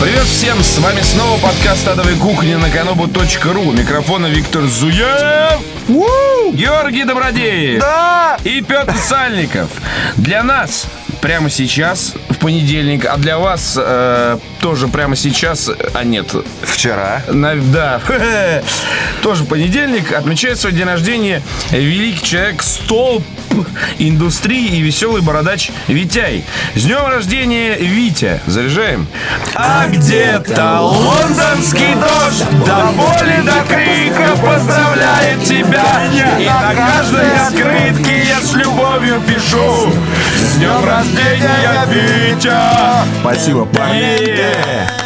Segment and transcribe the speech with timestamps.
[0.00, 3.72] Привет всем, с вами снова подкаст «Адовой кухни» на kanobu.ru.
[3.76, 5.60] Микрофона Виктор Зуев.
[6.52, 7.80] Георгий Добродеев.
[7.80, 8.36] Да!
[8.44, 9.68] И Петр Сальников.
[10.16, 10.86] Для нас
[11.20, 16.26] прямо сейчас, в понедельник, а для вас э, тоже прямо сейчас, а нет,
[16.62, 17.22] Вчера.
[17.28, 18.00] на- да,
[19.22, 21.42] тоже понедельник, отмечает свой день рождения
[21.72, 23.24] великий человек, столб
[23.98, 26.44] индустрии и веселый бородач Витяй.
[26.74, 28.40] С днем рождения, Витя!
[28.46, 29.06] Заряжаем.
[29.54, 35.84] А где-то лондонский дождь до боли, до крика поздравляет тебя.
[36.38, 39.90] И на каждой открытке я с любовью пишу.
[40.36, 42.50] С днем рождения, Витя!
[43.20, 43.96] Спасибо, парни.
[43.96, 45.05] Е!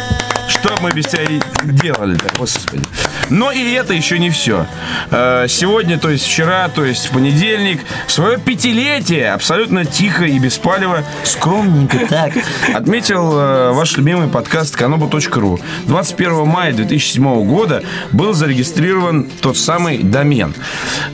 [0.61, 2.83] Что мы без тебя и делали-то, господи.
[3.31, 4.67] Но и это еще не все.
[5.09, 11.03] Э, Сегодня, то есть вчера, то есть в понедельник, свое пятилетие абсолютно тихо и беспалево,
[11.23, 12.33] скромненько так,
[12.75, 15.59] отметил э, ваш любимый подкаст kanobu.ru.
[15.87, 20.53] 21 мая 2007 года был зарегистрирован тот самый домен.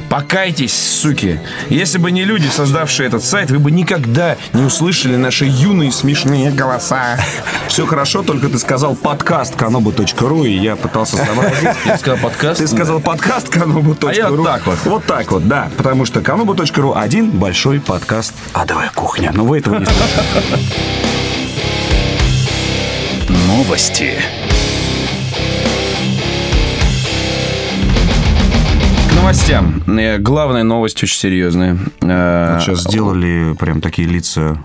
[0.10, 1.40] Покайтесь, суки.
[1.70, 6.52] Если бы не люди, создавшие этот сайт, вы бы никогда не услышали наши юные смешные
[6.52, 7.18] голоса.
[7.70, 11.70] Все хорошо, только ты сказал подкаст kanobu.ru, и я пытался сообразить.
[11.86, 12.60] Я сказал подкаст.
[12.60, 14.10] Ты сказал подкаст kanobu.ru.
[14.10, 14.78] А я вот так вот.
[14.86, 15.70] Вот так вот, да.
[15.78, 19.32] Потому что kanobu.ru один большой подкаст «Адовая кухня».
[19.34, 20.24] Но вы этого не слышали.
[23.48, 24.14] Новости.
[29.16, 29.84] Новостям.
[29.88, 31.78] Э, Главная новость очень серьезная.
[32.02, 34.58] Э, Сейчас сделали прям такие лица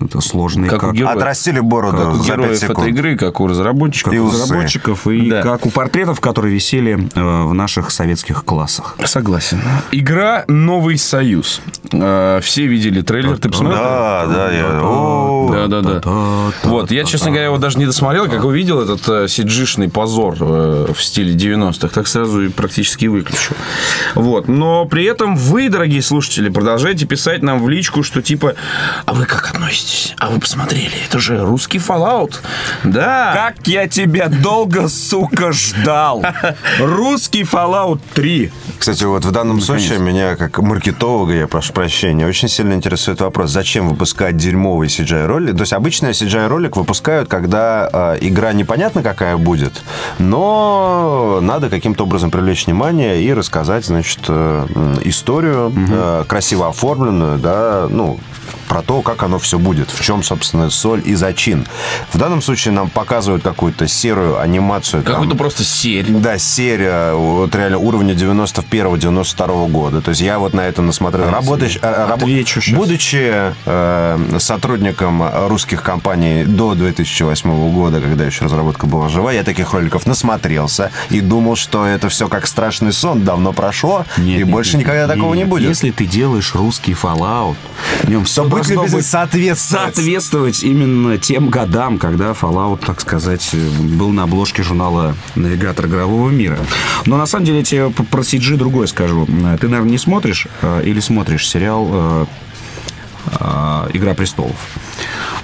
[0.00, 1.16] это сложные, Как у как, героев.
[1.16, 2.78] Отрастили бороду Как у за 5 героев секунд.
[2.78, 4.12] этой игры, как у разработчиков.
[4.12, 5.42] И у разработчиков, и Да.
[5.42, 8.96] как у портретов, которые висели э, в наших советских классах.
[9.04, 9.60] Согласен.
[9.92, 11.60] Игра «Новый Союз».
[11.92, 13.38] Э, Все видели трейлер.
[13.38, 13.78] Ты посмотрел?
[13.82, 14.80] Да, да, я...
[14.82, 16.50] О, Да, да, да.
[16.64, 20.92] Вот, я, честно говоря, его даже не досмотрел, как увидел этот э, сиджишный позор э,
[20.94, 23.56] в стиле 90-х, так сразу и практически выключил.
[24.14, 28.54] Вот, но при этом вы, дорогие слушатели, продолжаете писать нам в личку, что типа,
[29.06, 30.14] а вы как относитесь?
[30.18, 32.34] А вы посмотрели, это же русский Fallout.
[32.84, 33.32] Да.
[33.34, 36.24] Как я тебя долго, сука, ждал!
[36.78, 38.52] Русский Fallout 3.
[38.78, 43.50] Кстати, вот в данном случае меня, как маркетолога, я прошу прощения, очень сильно интересует вопрос,
[43.50, 45.54] зачем выпускать дерьмовый CGI-ролик?
[45.54, 49.82] То есть обычно CGI-ролик выпускают, когда э, игра непонятно какая будет,
[50.18, 54.66] но надо каким-то образом привлечь внимание и рассказать, значит, э,
[55.04, 58.18] историю, э, красиво оформленную, да, ну,
[58.70, 61.66] про то, как оно все будет, в чем, собственно, соль и зачин.
[62.12, 65.02] В данном случае нам показывают какую-то серую анимацию.
[65.02, 66.12] там, Какой-то просто серия.
[66.12, 70.00] да, серия вот реально уровня 91-92 года.
[70.00, 71.30] То есть я вот на это насмотрел.
[71.30, 72.16] Работаешь, э,
[72.60, 72.74] щас.
[72.74, 79.72] будучи э, сотрудником русских компаний до 2008 года, когда еще разработка была жива, я таких
[79.72, 85.06] роликов насмотрелся и думал, что это все как страшный сон давно прошло, и больше никогда
[85.06, 85.68] такого не будет.
[85.68, 87.56] Если ты делаешь русский Fallout,
[88.02, 89.06] в нем все То будет должно быть
[89.58, 90.56] соответствовать.
[90.56, 96.58] соответствовать именно тем годам, когда Fallout, так сказать, был на обложке журнала «Навигатор игрового мира».
[97.06, 99.26] Но на самом деле я тебе про CG другое скажу.
[99.26, 102.26] Ты, наверное, не смотришь э, или смотришь сериал э,
[103.40, 104.56] э, «Игра престолов».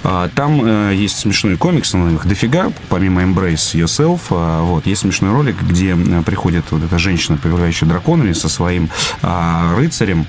[0.03, 4.21] А, Там есть смешной комикс, ну, их дофига, помимо Embrace Yourself.
[4.29, 5.95] а, Вот, есть смешной ролик, где
[6.25, 8.89] приходит вот эта женщина, повелевающая драконами, со своим
[9.21, 10.25] а, рыцарем,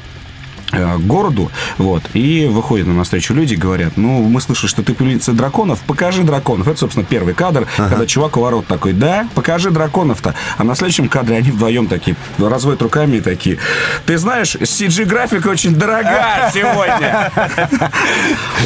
[0.70, 4.94] к городу, вот, и выходят на навстречу люди и говорят, ну, мы слышали, что ты
[4.94, 6.68] повелитель драконов, покажи драконов.
[6.68, 10.34] Это, собственно, первый кадр, когда чувак у ворот такой, да, покажи драконов-то.
[10.56, 13.58] А на следующем кадре они вдвоем такие, разводят руками и такие,
[14.06, 17.32] ты знаешь, CG-графика очень дорога сегодня.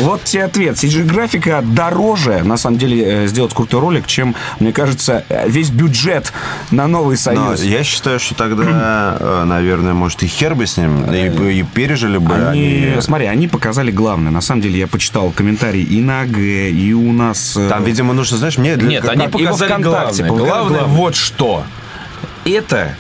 [0.01, 0.77] Вот тебе ответ.
[0.77, 6.33] CG-графика дороже, на самом деле, э, сделать крутой ролик, чем, мне кажется, э, весь бюджет
[6.71, 7.63] на Новый Но Союз.
[7.63, 11.63] я считаю, что тогда, э, наверное, может, и хер бы с ним, и, и
[11.93, 13.01] пережили бы Они, они...
[13.03, 14.31] смотри, они показали главное.
[14.33, 17.55] На самом деле, я почитал комментарии и на АГ, и у нас...
[17.57, 18.77] э, Там, видимо, нужно, знаешь, мне...
[18.77, 20.29] для- Нет, как- они показали его ВКонтакте главное.
[20.29, 20.97] показали Главное главное.
[20.99, 21.65] вот что.
[22.45, 22.97] Это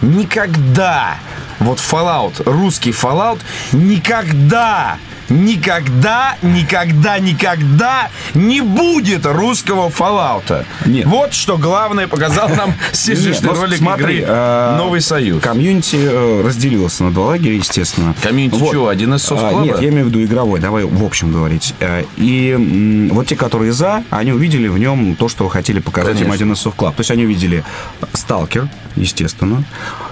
[0.00, 1.16] никогда,
[1.58, 3.40] вот Fallout, русский Fallout,
[3.72, 4.96] никогда,
[5.28, 10.64] никогда, никогда, никогда не будет русского Fallout.
[10.86, 11.06] Нет.
[11.06, 15.42] Вот что главное показал нам CG-шный ну, ролик смотри, игры э, «Новый Союз».
[15.42, 18.14] Комьюнити э, разделилось на два лагеря, естественно.
[18.22, 19.64] Комьюнити чего, 1С, а, СофтКлаба?
[19.64, 21.74] Нет, я имею в виду игровой, давай в общем говорить.
[21.80, 26.18] Э, И вот те, которые за, они увидели в нем то, что хотели показать им
[26.18, 26.34] Конечно.
[26.34, 26.94] 1С-СофтКлаб.
[26.94, 27.64] То есть они увидели
[28.12, 29.64] Сталкер, естественно,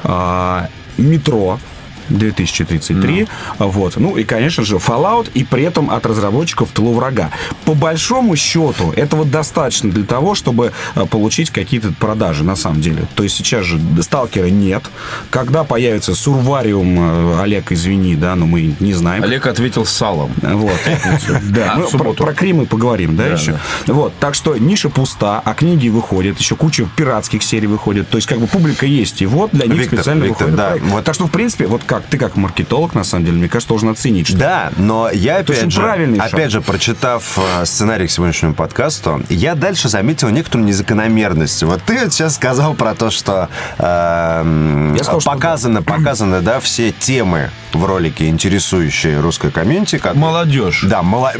[0.02, 1.58] а, Метро,
[2.08, 3.26] 2033.
[3.58, 3.96] Вот.
[3.96, 7.30] Ну и, конечно же, Fallout, и при этом от разработчиков тылу врага.
[7.64, 13.06] По большому счету, этого достаточно для того, чтобы э, получить какие-то продажи, на самом деле.
[13.14, 14.84] То есть сейчас же Сталкера нет.
[15.30, 19.22] Когда появится Сурвариум, э, Олег, извини, да, но мы не знаем.
[19.22, 20.32] Олег ответил салом.
[20.42, 20.72] Вот.
[21.54, 23.58] Да, про, Крим поговорим, да, еще?
[23.86, 28.08] Вот, так что ниша пуста, а книги выходят, еще куча пиратских серий выходит.
[28.08, 30.84] То есть, как бы публика есть, и вот для них специально выходит проект.
[30.86, 33.68] вот- Так что, в принципе, вот как ты как маркетолог, на самом деле, мне кажется,
[33.68, 35.82] должен оценить, Да, но я Это опять же,
[36.18, 41.62] опять же, прочитав э, сценарий к сегодняшнему подкасту, я дальше заметил некоторую незакономерность.
[41.62, 43.48] Вот ты вот сейчас сказал про то, что
[43.78, 49.98] э, сказал, что показаны, показаны, да, все темы в ролике, интересующие русское комьюнити.
[49.98, 50.82] как- Молодежь.
[50.88, 51.32] Да, мала-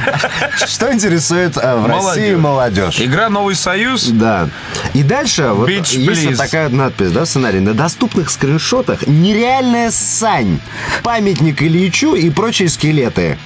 [0.66, 3.00] Что интересует э, в России молодежь?
[3.00, 4.06] Игра «Новый Союз».
[4.08, 4.48] Да.
[4.94, 7.60] И дальше вот есть вот такая надпись, да, в сценарии.
[7.60, 10.60] На доступных скриншотах нереальная сань,
[11.02, 13.38] памятник Ильичу и прочие скелеты.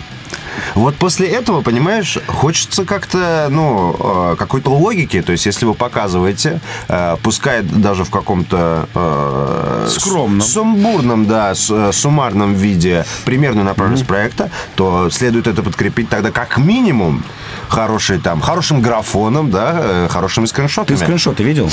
[0.75, 3.97] Вот после этого, понимаешь, хочется как-то, ну,
[4.33, 5.21] э, какой-то логики.
[5.23, 8.89] То есть, если вы показываете, э, пускай даже в каком-то...
[8.95, 10.41] э, Скромном.
[10.41, 17.23] Сумбурном, да, э, суммарном виде примерную направленность проекта, то следует это подкрепить тогда как минимум
[17.69, 20.97] хороший там, хорошим графоном, да, хорошими ты скриншотами.
[20.97, 21.71] скриншоты видел?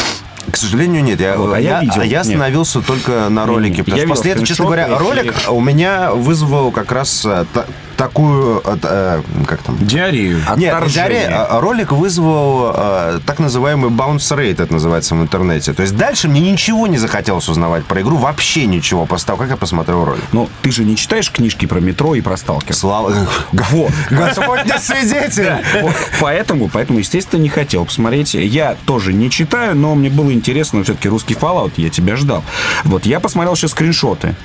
[0.49, 1.19] К сожалению, нет.
[1.21, 1.93] Я, Вот, а я видел.
[2.01, 2.21] а я Нет.
[2.21, 3.69] остановился только на ролике.
[3.69, 6.91] Не-не, Потому я что видел после этого, честно говоря, ролик и- у меня вызвал как
[6.91, 7.21] раз
[7.53, 7.65] та-
[8.01, 8.62] такую...
[8.65, 9.77] э, э, Как там?
[9.80, 10.42] Диарею.
[10.57, 11.21] Нет, Отторжение.
[11.21, 15.74] скорее, э, ролик вызвал э, так называемый bounce rate, это называется в интернете.
[15.74, 19.50] То есть дальше мне ничего не захотелось узнавать про игру, вообще ничего, после того, как
[19.50, 20.24] я посмотрел ролик.
[20.31, 22.75] Ну, ты же не читаешь книжки про метро и про сталкер.
[22.75, 23.13] Слава...
[23.51, 23.92] Вот.
[24.09, 25.54] Господь не свидетель!
[26.19, 28.33] Поэтому, поэтому, естественно, не хотел посмотреть.
[28.33, 32.44] Я тоже не читаю, но мне было интересно, все-таки русский Fallout, я тебя ждал.
[32.83, 34.36] Вот, я посмотрел сейчас скриншоты.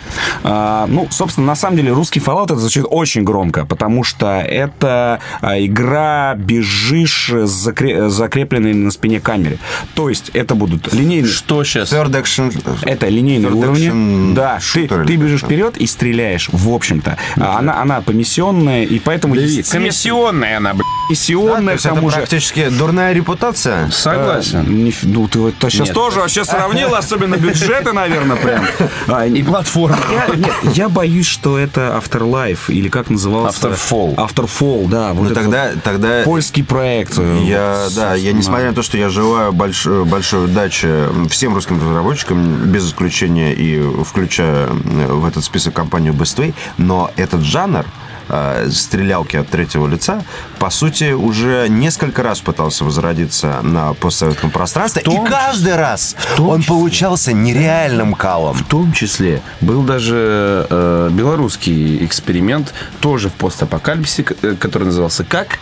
[0.44, 5.20] А, ну, собственно, на самом деле, русский Fallout это звучит очень громко, потому что это
[5.40, 9.58] а, игра бежишь с закре- закрепленной на спине камере.
[9.94, 11.30] То есть, это будут линейные...
[11.30, 11.92] Что сейчас?
[11.92, 12.52] Third action...
[12.82, 14.34] Это линейные Third уровни.
[14.34, 15.54] Да, ты, ты бежишь как-то.
[15.54, 17.16] вперед и стреляешь, в общем-то.
[17.38, 19.34] А Она, она комиссионная, и поэтому...
[19.34, 20.82] естественно, Комиссионная она, блядь.
[20.82, 22.16] Да, то комиссионная, есть к это тому же...
[22.16, 23.88] практически дурная репутация.
[23.90, 24.60] Согласен.
[24.66, 25.94] Э, не ф- ну, ты вот сейчас Нет.
[25.94, 28.64] тоже вообще сравнил, особенно бюджеты, наверное, прям.
[29.08, 29.98] А, И платформа.
[30.10, 33.10] я, нет, я боюсь, что это Afterlife, или как
[33.44, 33.68] назывался?
[33.68, 34.14] Afterfall.
[34.16, 35.12] Afterfall, да.
[35.12, 37.14] Вот Ну, тогда, тогда Польский проект.
[37.18, 40.88] э, Я, вот, да, я несмотря на то, что я желаю больш- большой удачи
[41.28, 47.42] всем русским разработчикам, без исключения и включая э, в этот список компанию Bestway, но этот
[47.42, 47.84] жанр
[48.28, 50.22] э, стрелялки от третьего лица,
[50.58, 57.32] по сути, уже несколько раз пытался возродиться на постсоветском пространстве, и каждый раз он получался
[57.32, 58.54] нереальным калом.
[58.54, 65.58] В том числе был даже э, белорусский эксперимент, тоже в постапокалипсисе, э, который назывался как?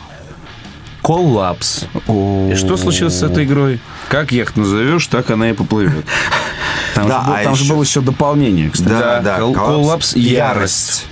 [1.02, 1.84] Коллапс.
[2.08, 3.78] И что случилось с этой игрой?
[4.08, 6.04] Как яхт назовешь, так она и поплывет.
[6.94, 8.88] Там, Да, же, был- а там же еще- было еще дополнение, кстати.
[8.90, 10.30] Да, да, кол- коллапс, коллапс, ярость.
[10.32, 11.06] Ярость.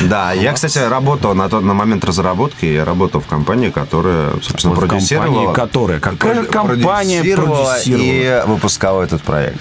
[0.00, 4.74] Да, я, кстати, работал на тот на момент разработки, я работал в компании, которая, собственно,
[4.74, 5.26] Вот продюсировала.
[5.26, 8.44] компании, которая- какая компания продюсировала продюсировала?
[8.44, 9.58] и выпускала этот проект.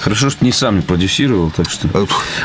[0.00, 1.88] Хорошо, что не сам не продюсировал, так что...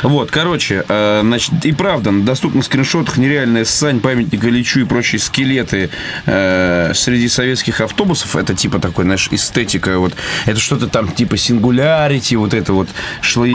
[0.04, 5.20] Вот, короче, э, значит, и правда, на доступных скриншотах нереальная ссань, памятник Ильичу и прочие
[5.20, 5.90] скелеты
[6.26, 8.36] э, среди советских автобусов.
[8.36, 9.98] Это типа такой, знаешь, эстетика.
[10.00, 10.14] Вот,
[10.46, 12.90] это что-то там типа сингулярити, вот это вот
[13.22, 13.46] шло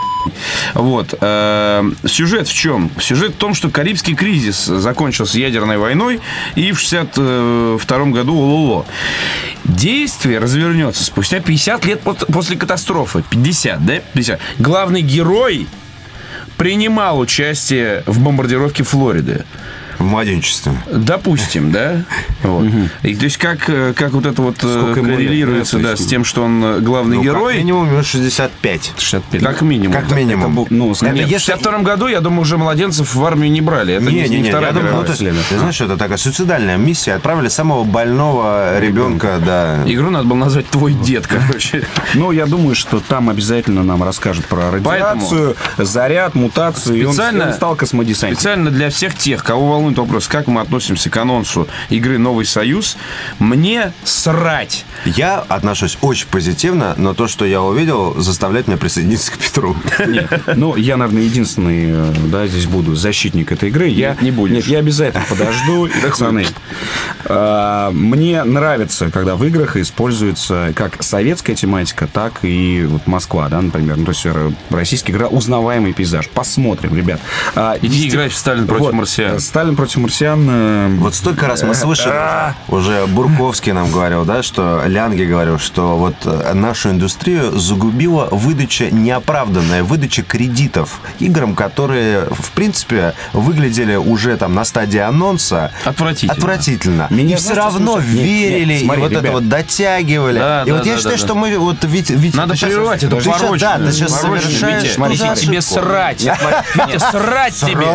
[0.75, 1.15] Вот.
[1.21, 2.91] э, сюжет в чем?
[3.01, 6.21] Сюжет в том, что Карибский кризис закончился ядерной войной,
[6.55, 8.87] и в 62 году Луло.
[9.65, 13.23] Действие развернется спустя 50 лет после катастрофы.
[13.29, 14.01] 50, да?
[14.13, 14.41] 50.
[14.59, 15.67] Главный герой
[16.57, 19.45] принимал участие в бомбардировке Флориды.
[19.99, 20.73] В младенчестве.
[20.93, 22.05] Допустим, да?
[22.43, 22.67] Вот.
[23.03, 26.05] И то есть как, э, как вот это вот э, Сколько лет, коррелируется да, с
[26.05, 27.57] тем, что он э, главный Ну, Как герой?
[27.59, 28.93] минимум ему 65.
[28.99, 29.43] 65.
[29.43, 29.93] Как минимум.
[29.95, 30.55] Как минимум.
[30.55, 33.61] был- ну, Это Нет, в если- 62 году, я думаю, уже младенцев в армию не
[33.63, 33.95] брали.
[33.95, 36.19] Это не, Не, не, не, Вторая я думаю, ну, то есть, ты знаешь, это такая
[36.19, 37.15] суицидальная миссия.
[37.15, 39.83] Отправили самого больного ребенка, да.
[39.87, 41.87] Игру надо было назвать «Твой дед», короче.
[42.15, 46.97] Ну, я думаю, что там обязательно нам расскажут про радиацию, заряд, мутацию.
[46.97, 48.37] и он- Специально- он стал космодесантником.
[48.41, 52.97] Специально для всех тех, кого волнует вопрос, как мы относимся к анонсу игры «Новый Союз»,
[53.39, 54.87] мне срать.
[55.05, 59.77] Я отношусь очень позитивно, но то, что я увидел, заставляет меня присоединиться к Петру.
[60.07, 60.31] Нет.
[60.57, 63.89] Ну, я, наверное, единственный, э, да, здесь буду защитник этой игры.
[63.89, 64.55] Я Нет, не будешь.
[64.55, 65.87] Нет, я обязательно подожду.
[65.87, 66.47] И, Пацаны,
[67.27, 73.61] А, Мне нравится, когда в играх используется как советская тематика, так и вот Москва, да,
[73.61, 73.97] например.
[73.97, 76.29] Ну, то есть э, российский игра, узнаваемый пейзаж.
[76.31, 77.21] Посмотрим, ребят.
[77.55, 79.41] А, Иди играть в «Сталин против марсиан».
[79.41, 80.47] Сталин против марсиан.
[80.49, 82.15] э, Вот столько раз мы слышали,
[82.69, 88.91] уже Бурковский нам говорил, да, что Лянги говорил, что вот э, нашу индустрию загубила выдача
[88.91, 96.33] неоправданная, выдача кредитов играм, которые, в принципе, выглядели уже там на стадии анонса Отвратительно.
[96.33, 97.07] отвратительно.
[97.11, 99.25] Меня, и все равно нет, верили, нет, смотри, и вот ребят.
[99.25, 100.39] это вот дотягивали.
[100.39, 101.35] Да, и да, вот я да, считаю, да, что да.
[101.35, 103.59] мы вот Витя, Витя, Надо щас- прервать эту порочную.
[103.59, 106.23] Да, ты сейчас совершаешь Витя, смотри, тебе срать.
[106.23, 107.87] Витя, срать тебе.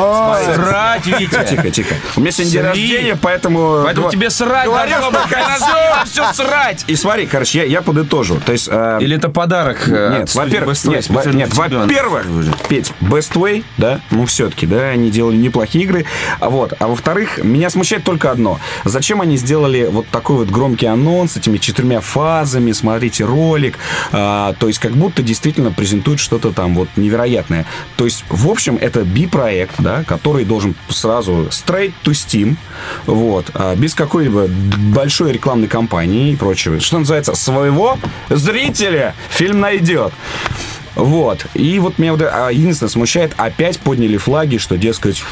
[0.55, 1.68] Срать, Витя.
[1.71, 1.95] Тихо, тихо.
[2.15, 3.81] У меня сегодня день рождения, поэтому...
[3.83, 6.09] Поэтому тебе срать Говорю, быть.
[6.09, 6.83] Все, срать.
[6.87, 8.39] И смотри, короче, я, я подытожу.
[8.45, 8.67] То есть...
[8.71, 9.87] э, Или это подарок?
[9.87, 12.25] э, Нет, во-первых, нет, во- во-первых,
[12.67, 16.05] Петь, Best Way, да, ну все-таки, да, они делали неплохие игры,
[16.39, 18.59] а вот, а во-вторых, меня смущает только одно.
[18.85, 23.77] Зачем они сделали вот такой вот громкий анонс с этими четырьмя фазами, смотрите ролик,
[24.11, 27.65] а, то есть как будто действительно презентуют что-то там вот невероятное.
[27.97, 32.55] То есть, в общем, это B-проект, да, который должен сразу straight to Steam,
[33.05, 36.79] вот, а, без какой-либо большой рекламной кампании и прочего.
[36.79, 37.97] Что называется, своего
[38.29, 40.13] зрителя фильм найдет.
[40.95, 41.45] Вот.
[41.53, 45.23] И вот меня вот, а, единственное смущает, опять подняли флаги, что, дескать,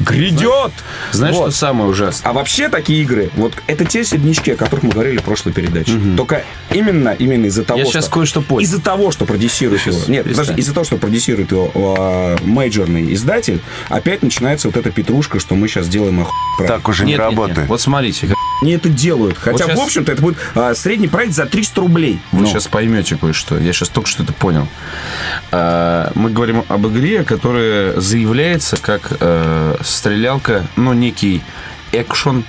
[0.00, 0.72] грядет.
[1.12, 1.52] Знаешь, Вот.
[1.52, 2.30] что самое ужасное?
[2.30, 5.92] А вообще такие игры, вот это те середнячки, о которых мы говорили в прошлой передаче.
[6.16, 7.94] Только именно, именно из-за того, Я что...
[7.94, 8.62] щас кое-что понял.
[8.62, 9.98] Из-за того, что продюсирует его...
[10.08, 15.40] Нет, подожди, из-за того, что продюсирует его э, мейджорный издатель, опять начинается вот эта петрушка,
[15.40, 16.32] что мы сейчас делаем оху...
[16.66, 17.38] Так уже не Нет, нет, нет.
[17.38, 17.68] работает.
[17.68, 19.36] Вот смотрите, Они это делают.
[19.38, 22.20] Хотя, щас- в общем-то, это будет а, средний проект за 300 рублей.
[22.32, 22.46] Вы Ну.
[22.46, 23.58] сейчас поймете кое-что.
[23.58, 24.66] Я сейчас только что это понял.
[25.52, 31.42] А, Мы говорим об игре, которая заявляется как э, стрелялка, ну, некий
[31.92, 32.44] экшен,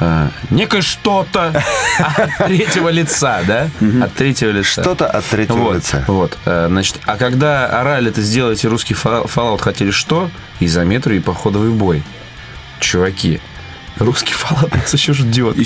[0.00, 1.62] э, некое что-то
[1.98, 3.68] от третьего лица, да?
[4.04, 4.82] От третьего лица.
[4.82, 6.04] Что-то от третьего Вот, лица.
[6.06, 10.30] вот, э, значит, а когда орали это сделайте русский Fallout хотели что?
[10.60, 12.02] Изометрию и походовый бой.
[12.78, 13.40] Чуваки,
[13.98, 15.56] русский Fallout нас еще ждет.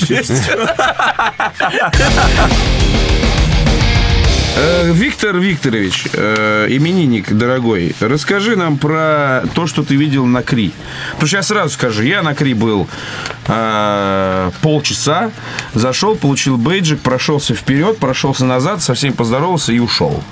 [4.56, 10.72] Э, Виктор Викторович, э, именинник дорогой, расскажи нам про то, что ты видел на Кри.
[11.12, 12.88] Потому что я сразу скажу, я на Кри был
[13.46, 15.30] э, полчаса,
[15.72, 20.22] зашел, получил бейджик, прошелся вперед, прошелся назад, со всеми поздоровался и ушел.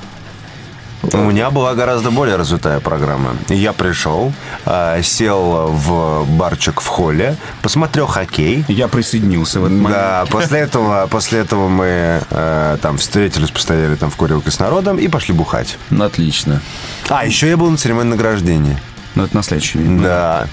[1.03, 3.37] У меня была гораздо более развитая программа.
[3.49, 4.33] Я пришел,
[4.67, 8.65] а, сел в барчик в холле, посмотрел хоккей.
[8.69, 9.95] Я присоединился в этот момент.
[9.95, 14.99] Да, после этого, после этого мы э, там встретились, постояли там в курилке с народом
[14.99, 15.79] и пошли бухать.
[15.97, 16.61] Отлично.
[17.09, 18.79] А, еще я был на церемонии награждения.
[19.15, 20.03] Но это на следующий день.
[20.03, 20.47] Да.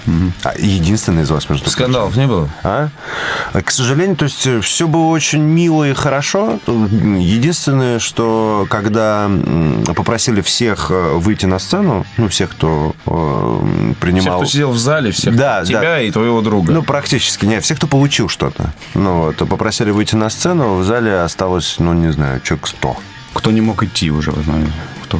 [0.43, 1.71] А, единственный из вас, между прочим.
[1.79, 2.50] Скандалов не было?
[2.63, 2.89] А?
[3.53, 6.59] А, К сожалению, то есть все было очень мило и хорошо.
[6.67, 9.29] Единственное, что когда
[9.95, 14.39] попросили всех э, выйти на сцену, ну, всех, кто э, Все, принимал...
[14.39, 16.01] кто сидел в зале, всех Да, тебя да.
[16.01, 16.74] и твоего друга.
[16.74, 17.45] Ну, практически.
[17.45, 18.74] Нет, все, кто получил что-то.
[18.93, 22.97] Ну, вот, попросили выйти на сцену, в зале осталось, ну, не знаю, человек 100.
[23.33, 24.71] Кто не мог идти уже, вы знаете.
[25.07, 25.19] Кто?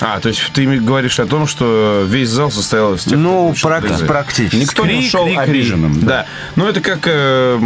[0.00, 3.44] А, то есть ты говоришь о том, что весь зал состоял из тех, кто Ну,
[3.48, 4.04] получил прак- призы.
[4.06, 4.56] практически.
[4.56, 6.06] Никто не ушел обиженным, Да.
[6.06, 6.26] да.
[6.56, 7.58] Ну, это как э,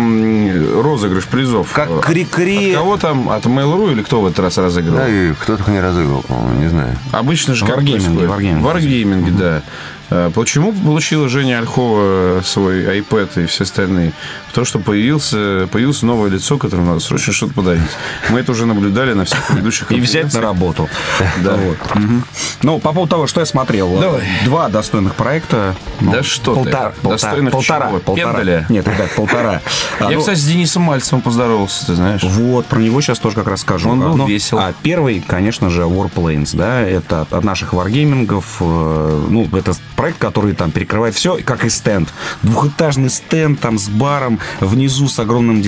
[0.82, 1.72] розыгрыш призов.
[1.72, 2.72] Как От кри-кри.
[2.74, 3.30] кого там?
[3.30, 4.98] От Mail.ru или кто в этот раз разыгрывал?
[4.98, 6.96] Да, и кто только не разыграл, по-моему, не знаю.
[7.12, 8.28] Обычно же происходит?
[8.28, 8.62] Wargaming.
[8.62, 9.62] Wargaming, да.
[10.10, 14.12] Э, Почему получила Женя Ольхова свой iPad и все остальные?
[14.50, 17.82] Потому что появился, появилось новое лицо, которому надо срочно что-то подарить.
[18.30, 20.88] Мы это уже наблюдали на всех предыдущих И взять на работу.
[21.42, 21.54] Да.
[21.54, 21.78] Вот.
[21.94, 22.24] Мгм.
[22.62, 23.98] Ну, по поводу того, что я смотрел.
[23.98, 24.22] Давай.
[24.44, 25.74] Два достойных проекта.
[26.00, 26.64] Ну, Да что ты.
[26.64, 27.98] полтора, полтора, Достойных полтора, чего?
[28.00, 28.28] полтора.
[28.32, 28.66] Пендаля?
[28.68, 29.60] Нет, ребят, полтора.
[30.00, 32.22] А, Я, ну, кстати, с Денисом Мальцевым поздоровался, ты знаешь.
[32.24, 33.90] Вот, про него сейчас тоже как раз скажу.
[33.90, 34.58] Он был Ну, весел.
[34.58, 38.56] А первый, конечно же, Warplanes, да, это от, от наших варгеймингов.
[38.60, 42.08] э, ну, это проект, который там перекрывает все, как и стенд.
[42.42, 45.62] Двухэтажный стенд там с баром, внизу с огромным,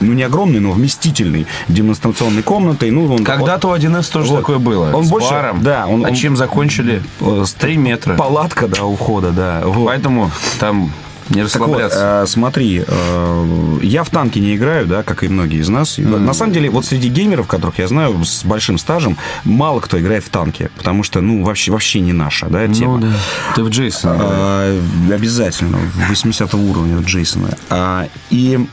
[0.00, 2.90] ну, не огромный, но вместительной демонстрационной комнатой.
[2.90, 4.38] Ну, он, Когда-то у 1С тоже Вот.
[4.38, 4.90] такое было.
[4.92, 5.62] Он с больше- баром.
[5.62, 7.02] да, он- а он- чем закончили?
[7.20, 8.14] э, С 3 метра.
[8.16, 9.62] Палатка, да, у входа, да.
[9.64, 9.86] Вот.
[9.86, 10.90] Поэтому там
[11.30, 12.22] не Так вот, расслабляться.
[12.24, 15.98] э, смотри, э, я в танки не играю, да, как и многие из нас.
[15.98, 19.98] И, На самом деле, вот среди геймеров, которых я знаю с большим стажем, мало кто
[20.00, 22.98] играет в танки, потому что, ну, вообще, вообще не наша, да, тема.
[22.98, 23.12] Ну да.
[23.54, 24.16] Ты в Джейсона.
[24.18, 24.80] А,
[25.12, 25.78] обязательно,
[26.08, 27.56] 80 уровня Джейсона.
[27.70, 28.66] А, и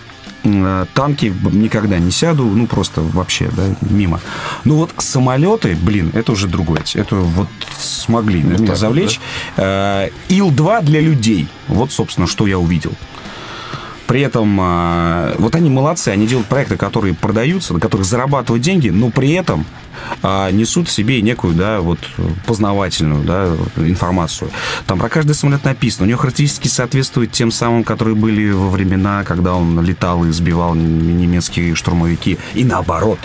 [0.43, 4.19] танки никогда не сяду, ну, просто вообще, да, мимо.
[4.63, 6.83] Ну, вот самолеты, блин, это уже другое.
[6.95, 7.48] Это вот
[7.79, 9.19] смогли да, меня так, завлечь.
[9.57, 11.48] А, Ил-2 для людей.
[11.67, 12.93] Вот, собственно, что я увидел.
[14.07, 18.89] При этом а, вот они молодцы, они делают проекты, которые продаются, на которых зарабатывают деньги,
[18.89, 19.65] но при этом
[20.21, 22.00] а, несут в себе некую, да, вот
[22.45, 24.51] познавательную, да, информацию.
[24.88, 26.05] Там про каждый самолет написано.
[26.05, 30.75] У него характеристики соответствуют тем самым, которые были во времена, когда он летал и сбивал
[30.75, 33.19] немецкие штурмовики, и наоборот.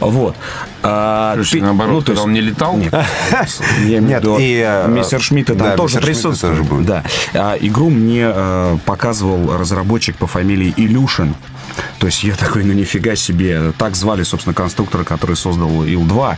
[0.00, 0.36] Вот.
[0.82, 2.76] А, Слушай, ты, наоборот, ну, то есть, он не летал?
[2.76, 2.92] Нет,
[3.80, 6.68] виду, и э, мистер Шмидт там да, тоже присутствует.
[6.68, 6.84] Тоже.
[6.84, 7.04] Да.
[7.34, 11.34] А, игру мне а, показывал разработчик по фамилии Илюшин.
[11.98, 13.72] То есть я такой, ну нифига себе.
[13.78, 16.36] Так звали, собственно, конструктора, который создал Ил-2.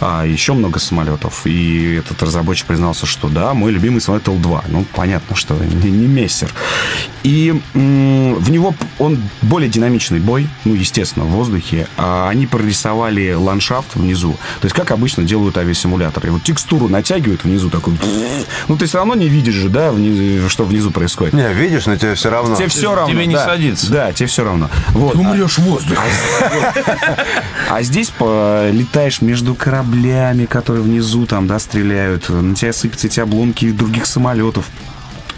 [0.00, 1.42] А, еще много самолетов.
[1.44, 4.64] И этот разработчик признался, что да, мой любимый самолет Ил-2.
[4.68, 6.52] Ну, понятно, что не, не мессер.
[7.22, 11.88] И м- в него он более динамичный бой, ну, естественно, в воздухе.
[11.96, 14.32] А они прорисовали ландшафт внизу.
[14.60, 16.28] То есть, как обычно делают авиасимуляторы.
[16.28, 17.94] И вот текстуру натягивают внизу такой...
[18.68, 21.34] Ну, ты все равно не видишь же, да, внизу, что внизу происходит.
[21.34, 22.56] Не, видишь, но тебе все равно.
[22.56, 23.12] Тебе все равно.
[23.12, 23.44] Тебе не да.
[23.46, 23.90] садится.
[23.90, 24.70] Да, тебе все равно.
[24.90, 25.12] Вот.
[25.12, 26.00] Ты умрешь в воздухе.
[27.70, 28.08] А здесь
[28.98, 32.28] летаешь между кораблями, которые внизу там, да, стреляют.
[32.30, 34.68] На тебя сыпятся эти обломки других самолетов.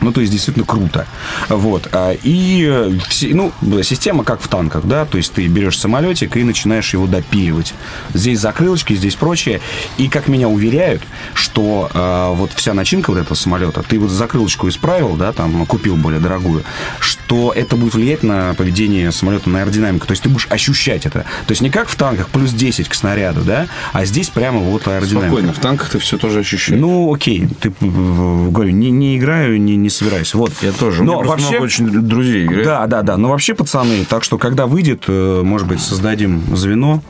[0.00, 1.06] Ну, то есть, действительно круто.
[1.48, 1.88] Вот.
[1.92, 2.90] А, и, э,
[3.32, 3.52] ну,
[3.82, 7.74] система как в танках, да, то есть ты берешь самолетик и начинаешь его допиливать.
[8.14, 9.60] Здесь закрылочки, здесь прочее.
[9.98, 11.02] И, как меня уверяют,
[11.34, 15.96] что э, вот вся начинка вот этого самолета, ты вот закрылочку исправил, да, там, купил
[15.96, 16.62] более дорогую,
[16.98, 20.06] что это будет влиять на поведение самолета, на аэродинамику.
[20.06, 21.20] То есть, ты будешь ощущать это.
[21.46, 24.88] То есть, не как в танках, плюс 10 к снаряду, да, а здесь прямо вот
[24.88, 25.26] аэродинамика.
[25.28, 26.80] Спокойно, в танках ты все тоже ощущаешь.
[26.80, 27.48] Ну, окей.
[27.60, 30.34] Ты, говорю, не, не играю, не не собираюсь.
[30.34, 30.52] Вот.
[30.62, 31.02] Я тоже.
[31.02, 31.48] Но У вообще...
[31.48, 32.64] много очень друзей играет.
[32.64, 33.16] Да, да, да.
[33.16, 37.02] Но вообще, пацаны, так что, когда выйдет, э, может быть, создадим звено.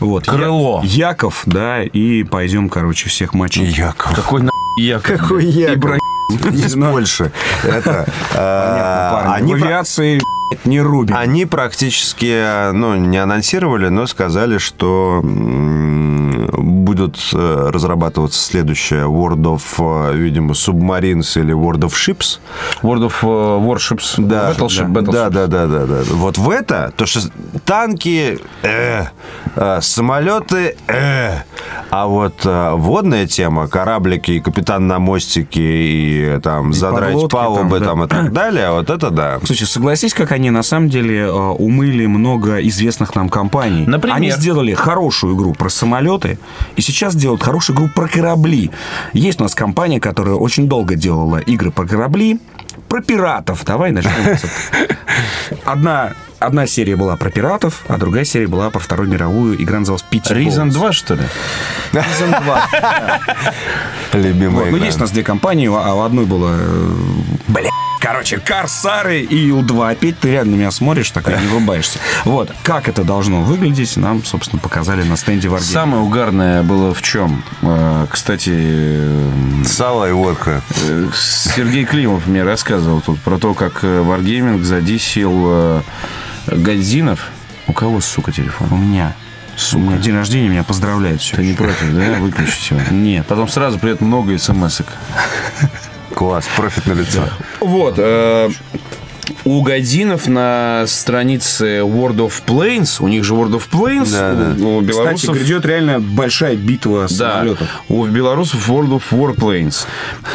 [0.00, 0.26] Вот.
[0.26, 0.80] Крыло.
[0.84, 1.08] Я...
[1.08, 3.66] Яков, да, и пойдем, короче, всех матчей.
[3.66, 4.14] Яков.
[4.14, 5.20] Какой на Яков?
[5.20, 5.76] Какой Яков?
[5.76, 6.00] Ибрагим.
[6.52, 7.32] Из Польши.
[7.62, 9.52] Это, Понятно, парни.
[9.52, 10.20] В авиации
[10.64, 11.16] не рубим.
[11.16, 15.20] Они практически, ну, не анонсировали, но сказали, что
[16.74, 22.38] будут э, разрабатываться следующее World of, э, видимо, Submarines или World of Ships.
[22.82, 24.14] World of э, Warships.
[24.18, 25.12] Да, Battleship, да, Battleship.
[25.12, 26.02] да, да, да, да, да.
[26.10, 27.20] Вот в это, то, что
[27.64, 29.04] танки, э,
[29.56, 31.42] э, самолеты, э,
[31.90, 37.32] а вот э, водная тема, кораблики, и капитан на мостике, и там и задрать подлодки,
[37.32, 37.86] палубы там, да.
[37.86, 39.38] там, и так далее, вот это да.
[39.44, 43.84] Слушай, согласись, как они на самом деле умыли много известных нам компаний.
[43.86, 44.16] Например?
[44.16, 46.38] Они сделали хорошую игру про самолеты,
[46.76, 48.70] и сейчас делают хорошую игру про корабли.
[49.12, 52.38] Есть у нас компания, которая очень долго делала игры про корабли,
[52.88, 53.64] про пиратов.
[53.64, 54.36] Давай начнем.
[55.64, 56.12] Одна
[56.46, 59.62] одна серия была про пиратов, а другая серия была про Вторую мировую.
[59.62, 61.22] Игра называлась Пити Reason 2, что ли?
[61.92, 63.20] Reason 2.
[64.14, 66.56] Любимая Ну, есть у нас две компании, а у одной было...
[66.58, 66.92] Э,
[67.48, 69.92] Бля, Короче, Корсары и Ил-2.
[69.92, 71.98] Опять ты реально на меня смотришь, так и не врубаешься.
[72.26, 72.52] Вот.
[72.62, 75.60] Как это должно выглядеть, нам, собственно, показали на стенде Wargaming.
[75.60, 77.42] Самое угарное было в чем?
[77.62, 78.52] Э, кстати...
[78.54, 79.30] Э,
[79.64, 80.60] Сало и водка.
[81.14, 85.82] Сергей Климов мне рассказывал тут про то, как Wargaming задисил
[86.46, 87.30] Гадзинов.
[87.66, 88.72] У кого, сука, телефон?
[88.72, 89.14] У меня.
[89.56, 89.82] Сука.
[89.82, 91.20] У меня день рождения, меня поздравляют.
[91.20, 91.36] Все.
[91.36, 92.18] Ты не против, да?
[92.20, 92.80] Выключить его?
[92.90, 93.26] Нет.
[93.26, 94.86] Потом сразу придет много смс-ок.
[96.14, 97.28] Класс, профит на лицо.
[97.60, 97.94] Вот.
[97.96, 98.50] Э,
[99.44, 104.54] у Гадинов на странице World of Planes, у них же World of Planes, да, у,
[104.54, 104.66] да.
[104.66, 105.30] у белорусов...
[105.30, 107.68] Кстати, грядет реально большая битва да, самолетов.
[107.88, 109.86] У белорусов World of Warplanes.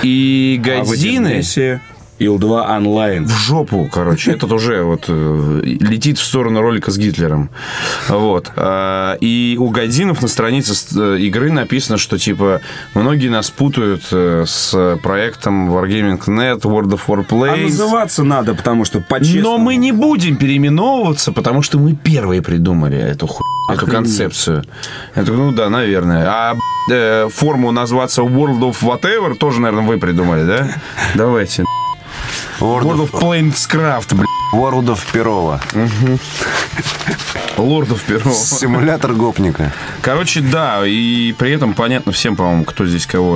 [0.01, 1.39] И Гадины...
[1.39, 1.79] А
[2.19, 3.25] Ил-2 онлайн.
[3.25, 4.31] В жопу, короче.
[4.31, 7.49] Этот уже вот э, летит в сторону ролика с Гитлером.
[8.09, 8.51] Вот.
[8.55, 12.61] А, и у Гадзинов на странице э, игры написано, что, типа,
[12.93, 17.53] многие нас путают э, с проектом Wargaming.net, World of Warplanes.
[17.53, 22.41] А называться надо, потому что по Но мы не будем переименовываться, потому что мы первые
[22.41, 24.63] придумали эту хуйню эту концепцию.
[25.15, 26.25] Я такой, ну да, наверное.
[26.27, 26.55] А
[26.91, 30.67] э, форму назваться World of Whatever тоже, наверное, вы придумали, да?
[31.15, 31.63] Давайте.
[32.60, 34.27] World, World of Planescraft, блядь.
[34.53, 35.61] Of Перова.
[35.73, 36.19] Угу.
[37.57, 38.33] Лордов Перова.
[38.33, 39.73] Симулятор гопника.
[40.01, 43.33] Короче, да, и при этом понятно всем, по-моему, кто здесь кого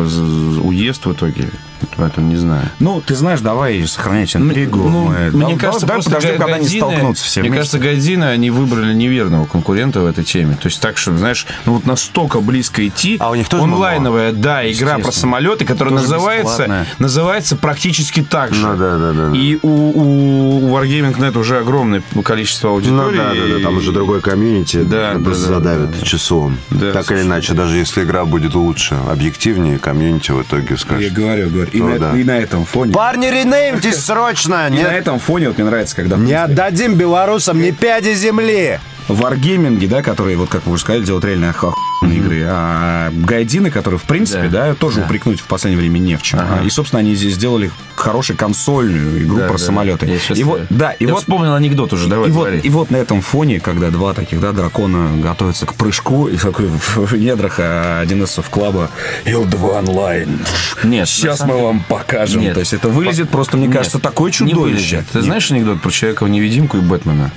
[0.63, 1.49] уест в итоге.
[1.97, 2.69] Поэтому не знаю.
[2.79, 4.77] Ну, ты знаешь, давай сохранять интригу.
[4.79, 7.77] Ну, Мы, мне да, кажется, давай подождем, когда они столкнутся все Мне вместе.
[7.77, 10.55] кажется, Годзина, они выбрали неверного конкурента в этой теме.
[10.55, 13.17] То есть так, что, знаешь, ну вот настолько близко идти.
[13.19, 14.41] А у них тоже Онлайновая, было?
[14.41, 18.65] да, игра про самолеты, которая тоже называется, называется практически так же.
[18.65, 19.37] Ну, да, да, да.
[19.37, 23.17] И у, у, у Wargaming Wargaming.net уже огромное количество Ну аудитории.
[23.17, 26.57] да, да, да, там уже другой комьюнити, Да, да, да, просто да, задавят да, числом.
[26.69, 31.13] Да, так или иначе, даже если игра будет лучше, объективнее, комьюнити в итоге Я скажет.
[31.13, 31.69] говорю, говорю.
[31.71, 32.17] И, Ну на, да.
[32.17, 32.93] и на этом фоне...
[32.93, 34.67] Парни, ренеймтесь срочно!
[34.69, 36.17] И на этом фоне вот мне нравится, когда...
[36.17, 38.79] не отдадим белорусам ни пяди земли!
[39.07, 43.56] Wargaming и, да, которые, вот как вы уже сказали, делают реально охуенные игры, а Gaijin
[43.56, 46.39] ы, которые, в принципе, да, тоже упрекнуть в последнее время не в чем.
[46.65, 49.63] И, собственно, они здесь сделали хорошую консольную игру Да, про да.
[49.63, 50.05] самолеты.
[50.05, 52.69] Я и вот, э, да, и я вот вспомнил анекдот уже, давай и вот, и
[52.69, 57.15] вот на этом фоне, когда два таких да, дракона готовятся к прыжку, и такой в,
[57.15, 58.89] недрах а, один из клаба
[59.25, 60.39] Ил-2 онлайн.
[60.83, 62.41] Нет, Сейчас мы вам покажем.
[62.41, 62.55] Нет.
[62.55, 65.03] То есть это вылезет просто, мне Нет, кажется, такое чудовище.
[65.11, 67.31] Ты знаешь анекдот про Человека-невидимку и Бэтмена?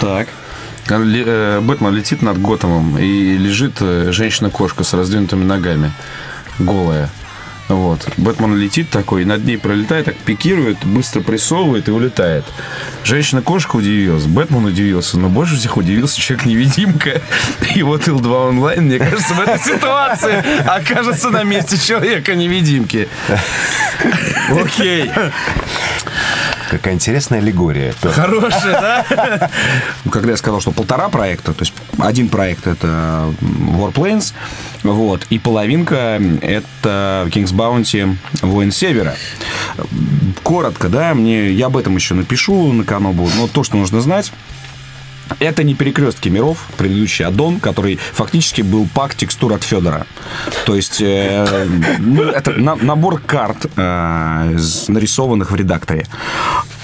[0.00, 0.28] Так.
[0.88, 5.92] Ле- э, Бэтмен летит над Готэмом, и лежит э, женщина-кошка с раздвинутыми ногами,
[6.58, 7.08] голая.
[7.68, 8.06] Вот.
[8.18, 12.44] Бэтмен летит такой, над ней пролетает, так пикирует, быстро прессовывает и улетает.
[13.04, 17.22] Женщина-кошка удивилась, Бэтмен удивился, но больше всех удивился человек-невидимка.
[17.74, 23.08] И вот Ил-2 онлайн, мне кажется, в этой ситуации окажется на месте человека-невидимки.
[24.50, 25.10] Окей.
[26.72, 27.92] Какая интересная аллегория.
[28.00, 29.50] Хорошая, да?
[30.06, 34.32] Ну, Когда я сказал, что полтора проекта, то есть один проект это Warplanes,
[34.82, 39.14] вот, и половинка это King's Bounty Воин Севера.
[40.42, 44.32] Коротко, да, мне, я об этом еще напишу на Канобу, но то, что нужно знать,
[45.40, 50.06] это не перекрестки миров, предыдущий аддон, который фактически был пак текстур от Федора.
[50.66, 51.66] То есть э,
[51.98, 56.06] ну, это на- набор карт, э, нарисованных в редакторе.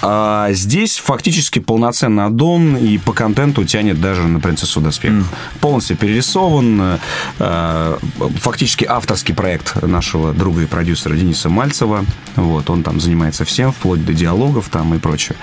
[0.01, 5.27] А здесь фактически полноценный аддон и по контенту тянет даже на принцессу доспехов.
[5.61, 6.99] Полностью перерисован.
[7.39, 7.99] э,
[8.41, 12.05] фактически авторский проект нашего друга и продюсера Дениса Мальцева.
[12.37, 15.37] Вот, он там занимается всем, вплоть до диалогов там и прочее.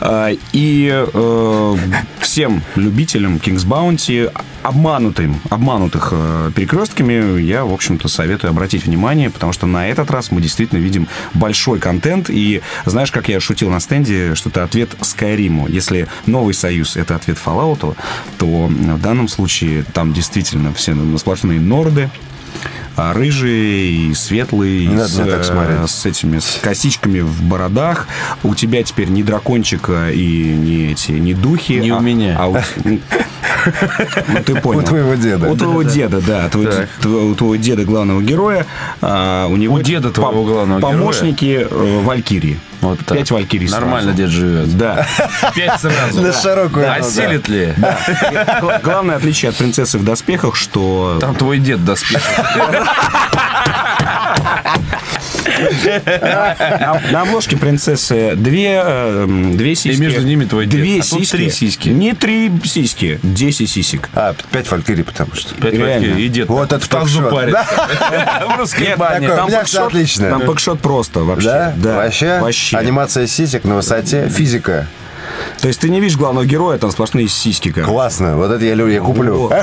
[0.00, 1.76] А, И э,
[2.20, 4.32] всем любителям King's Bounty,
[4.62, 10.30] обманутым, обманутых э, перекрестками, я, в общем-то, советую обратить внимание, потому что на этот раз
[10.30, 12.28] мы действительно видим большой контент.
[12.28, 15.68] И знаешь, как я шутил на стенде, что это ответ Скайриму.
[15.68, 17.96] Если Новый Союз— это ответ Fallout,
[18.38, 22.10] то в данном случае там действительно все сплошные норды,
[22.96, 25.90] а рыжие и светлые, Не с, так э, смотреть.
[25.90, 28.08] с этими с косичками в бородах.
[28.42, 31.74] У тебя теперь не дракончика и не эти, не духи.
[31.74, 32.36] Не у а- меня.
[32.38, 32.98] а у- ну,
[34.44, 34.80] ты понял.
[34.80, 35.50] У твоего деда.
[35.50, 36.50] У твоего деда, да.
[36.54, 38.66] У твоего деда главного героя.
[39.00, 40.96] а, У него У деда твоего главного героя?
[40.96, 42.58] Помощники э, Валькирии.
[42.82, 43.16] Вот так.
[43.18, 44.16] Пять Валькирий Нормально сразу.
[44.18, 44.76] дед живет.
[44.76, 45.06] Да.
[45.54, 46.20] Пять сразу.
[46.22, 46.92] На широкую.
[46.92, 47.74] Осилит ли?
[48.60, 52.22] Гла- Главное отличие от принцессы в доспехах, что Там твой дед доспех.
[52.56, 52.86] на,
[57.12, 60.00] на обложке принцессы две, э, две сиськи.
[60.00, 60.80] между ними твой дед.
[60.80, 61.36] Две А сиськи.
[61.36, 61.88] три сиськи.
[61.88, 64.08] Не три сиськи, десять сисек.
[64.14, 65.54] А, пять валькирий, потому что.
[65.54, 66.26] Пять валькирий.
[66.26, 67.54] И дед Вот это тазу парит.
[68.48, 69.28] В русской бане.
[69.28, 70.30] пэкшот- всё отлично.
[70.30, 71.72] Там пэкшот просто вообще.
[71.76, 71.96] Да?
[71.96, 72.38] Вообще?
[72.40, 72.76] Вообще.
[72.76, 74.28] Анимация сисек на высоте.
[74.28, 74.86] Физика.
[75.60, 77.70] То есть ты не видишь главного героя, там сплошные сиськи.
[77.70, 77.84] как.
[77.84, 78.36] Классно.
[78.36, 79.36] Вот это я люблю, я куплю.
[79.36, 79.54] Вот.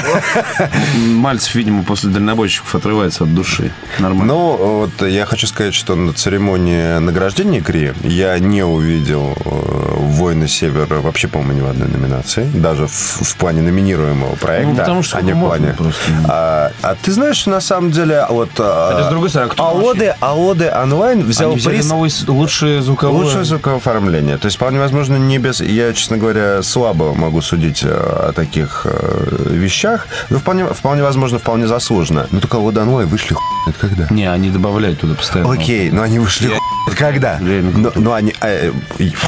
[1.08, 3.72] Мальцев, видимо, после дальнобойщиков отрывается от души.
[4.00, 4.34] Нормально.
[4.34, 10.48] Ну, вот я хочу сказать, что на церемонии награждения Кри я не увидел э, «Войны
[10.48, 12.50] Севера» вообще, по-моему, ни в одной номинации.
[12.54, 14.70] Даже в, в плане номинируемого проекта.
[14.70, 15.74] Ну, потому что а не в плане.
[15.78, 16.02] просто.
[16.26, 18.50] А, а ты знаешь, на самом деле, вот...
[18.56, 23.24] Хотя, с другой стороны, а кто Аоды, Аоды онлайн взял Они приз новый лучшее звуковое.
[23.24, 24.38] Лучшее звуковое оформление.
[24.38, 25.62] То есть, вполне возможно, не без...
[25.66, 30.08] Я, честно говоря, слабо могу судить э, о таких э, вещах.
[30.30, 32.28] Но вполне, вполне возможно, вполне заслуженно.
[32.32, 34.08] Но только вот онлайн вышли хуй когда.
[34.10, 35.54] Не, они добавляют туда постоянно.
[35.54, 37.40] Окей, но они вышли хуй знает когда.
[37.42, 38.34] Реально Но, но они...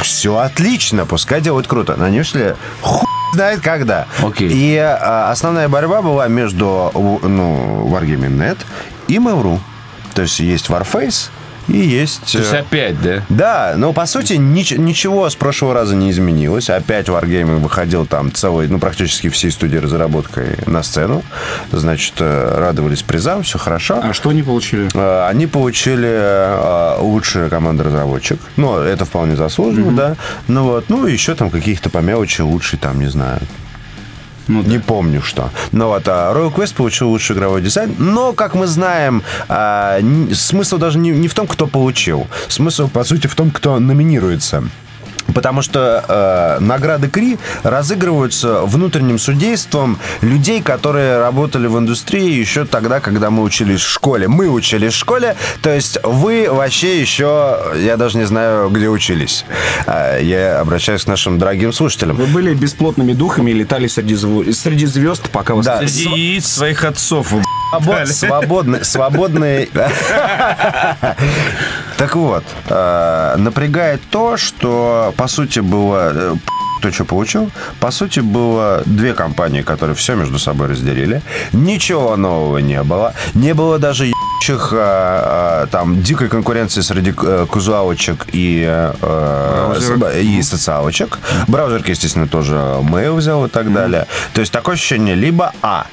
[0.01, 1.95] все отлично, пускай делают круто.
[1.97, 4.07] Но они вышли хуй знает когда.
[4.23, 4.49] Окей.
[4.51, 8.57] И э, основная борьба была между ну, Wargaming.net
[9.07, 9.59] и Mail.ru.
[10.13, 11.29] То есть есть Warface
[11.67, 12.31] и есть...
[12.31, 13.21] То есть э, опять, да?
[13.29, 16.69] да, но по сути нич- ничего с прошлого раза не изменилось.
[16.69, 21.23] Опять Wargaming выходил там целый, ну практически всей студии разработкой на сцену.
[21.71, 23.99] Значит, э, радовались призам, все хорошо.
[24.03, 24.89] А что они получили?
[24.93, 28.39] Э, Они получили лучшая команда разработчик.
[28.57, 30.15] Ну, это вполне заслуженно, да.
[30.47, 33.39] Ну вот, ну еще там каких-то по мелочи лучший там, не знаю,
[34.47, 34.69] Ну, да.
[34.69, 35.49] не помню что.
[35.71, 37.95] Но вот а, Royal Quest получил лучший игровой дизайн.
[37.97, 39.99] Но, как мы знаем, а,
[40.33, 42.27] смысл даже не, не в том, кто получил.
[42.47, 44.63] Смысл, по сути, в том, кто номинируется.
[45.33, 52.99] Потому что э, награды КРИ разыгрываются внутренним судейством людей, которые работали в индустрии еще тогда,
[52.99, 54.27] когда мы учились в школе.
[54.27, 59.45] Мы учились в школе, то есть вы вообще еще, я даже не знаю, где учились.
[59.87, 62.15] Э, я обращаюсь к нашим дорогим слушателям.
[62.15, 65.65] Вы были бесплотными духами и летали среди, зв- среди звезд, пока вас...
[65.65, 65.79] Да.
[65.79, 67.31] Среди яиц своих отцов.
[67.31, 69.69] вы, Свобод- свободный, свободный.
[71.97, 76.35] Так вот, э, напрягает то, что по сути было э,
[76.79, 77.49] кто что получил.
[77.79, 81.21] По сути, было две компании, которые все между собой разделили.
[81.53, 83.13] Ничего нового не было.
[83.33, 88.93] Не было даже ебачих, а, а, там дикой конкуренции среди э, казуалочек и, э,
[89.79, 91.17] с- и социалочек.
[91.47, 94.05] Браузерки, естественно, тоже Mail взял и так далее.
[94.33, 95.87] То есть такое ощущение, либо А,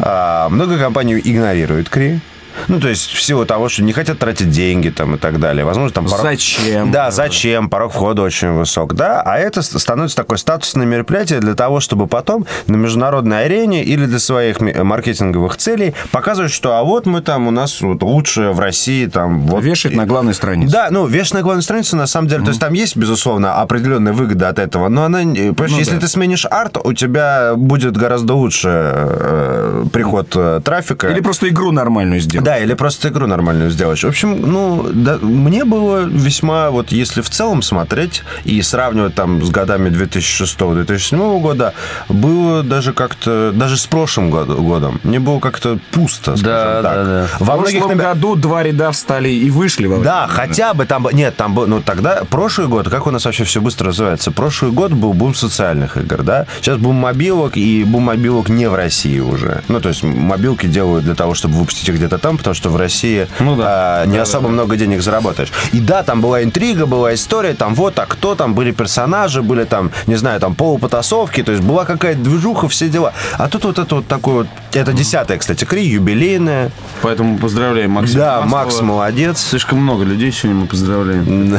[0.00, 2.20] а, много компаний игнорируют Кри.
[2.66, 5.64] Ну, то есть в силу того, что не хотят тратить деньги там и так далее.
[5.64, 6.90] Возможно, там порог- Зачем?
[6.90, 7.68] Да, зачем?
[7.68, 9.22] Порог входа очень высок, да.
[9.22, 14.06] А это ст- становится такое статусное мероприятие для того, чтобы потом на международной арене или
[14.06, 18.60] для своих маркетинговых целей показывать, что а вот мы там, у нас вот лучшее в
[18.60, 19.42] России, там...
[19.46, 19.62] Вот.
[19.62, 20.72] Вешать на главной странице.
[20.72, 24.12] Да, ну, вешать на главной странице, на самом деле, то есть там есть, безусловно, определенная
[24.12, 26.00] выгода от этого, но она, понимаешь, Ну если да.
[26.00, 31.08] ты сменишь арт, у тебя будет гораздо лучше э, приход э, трафика.
[31.08, 32.44] Или просто игру нормальную сделать.
[32.48, 34.04] Да, или просто игру нормальную сделаешь.
[34.04, 39.44] В общем, ну, да, мне было весьма, вот если в целом смотреть и сравнивать там
[39.44, 41.74] с годами 2006-2007 года,
[42.08, 46.94] было даже как-то, даже с прошлым году- годом, мне было как-то пусто, скажем Да, так.
[46.94, 47.26] да, да.
[47.38, 49.86] Во В многих прошлом номер- году два ряда встали и вышли.
[49.86, 51.06] во да, хотя бы там...
[51.12, 51.66] Нет, там был...
[51.66, 54.30] Ну, тогда прошлый год, как у нас вообще все быстро развивается?
[54.32, 56.46] Прошлый год был бум социальных игр, да?
[56.62, 59.62] Сейчас бум мобилок, и бум мобилок не в России уже.
[59.68, 62.76] Ну, то есть мобилки делают для того, чтобы выпустить их где-то там, потому что в
[62.76, 64.02] России Ну да.
[64.02, 65.52] а, не особо много денег заработаешь.
[65.72, 69.64] И да, там была интрига, была история, там вот, а кто там, были персонажи, были
[69.64, 73.12] там, не знаю, там полупотасовки, то есть была какая-то движуха, все дела.
[73.36, 74.46] А тут вот это вот такое вот...
[74.72, 76.70] Это десятая, кстати, Кри, юбилейная.
[77.02, 78.64] Поэтому поздравляем Максима Да, Маслова.
[78.64, 79.40] Макс молодец.
[79.40, 81.58] Слишком много людей сегодня мы поздравляем.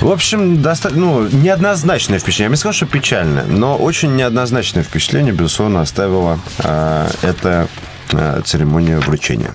[0.00, 2.48] В общем, ну, неоднозначное впечатление.
[2.48, 7.66] Я бы сказал, что печальное, но очень неоднозначное впечатление, безусловно, оставила э, эта э,
[8.44, 9.54] церемония вручения.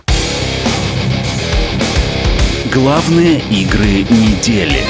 [2.72, 4.82] Главные игры недели.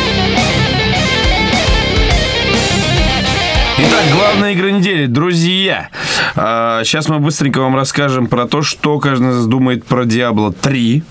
[3.78, 5.08] Итак, главная игра недели.
[5.08, 5.89] Друзья,
[6.36, 10.54] а, сейчас мы быстренько вам расскажем про то, что каждый из нас думает про Diablo
[10.54, 11.04] 3.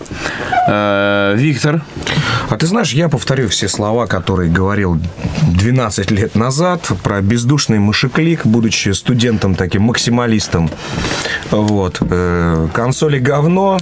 [0.68, 1.82] А, Виктор.
[2.52, 5.00] А ты знаешь, я повторю все слова, которые говорил
[5.40, 10.68] 12 лет назад про бездушный мышеклик, будучи студентом таким максималистом.
[11.50, 12.02] Вот.
[12.02, 13.78] Э, Консоли говно.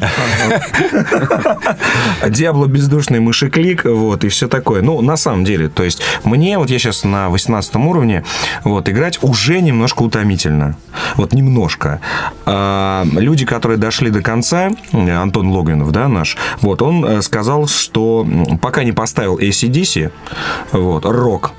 [2.28, 3.84] Диабло бездушный мышеклик.
[3.86, 4.22] Вот.
[4.22, 4.82] И все такое.
[4.82, 8.22] Ну, на самом деле, то есть мне, вот я сейчас на 18 уровне,
[8.62, 10.76] вот, играть уже немножко утомительно.
[11.16, 12.00] Вот немножко.
[12.46, 17.66] А, люди, которые дошли до конца, э, Антон Логвинов, да, наш, вот, он э, сказал,
[17.66, 18.24] что
[18.60, 20.10] пока не поставил ACDC,
[20.72, 21.52] вот, рок,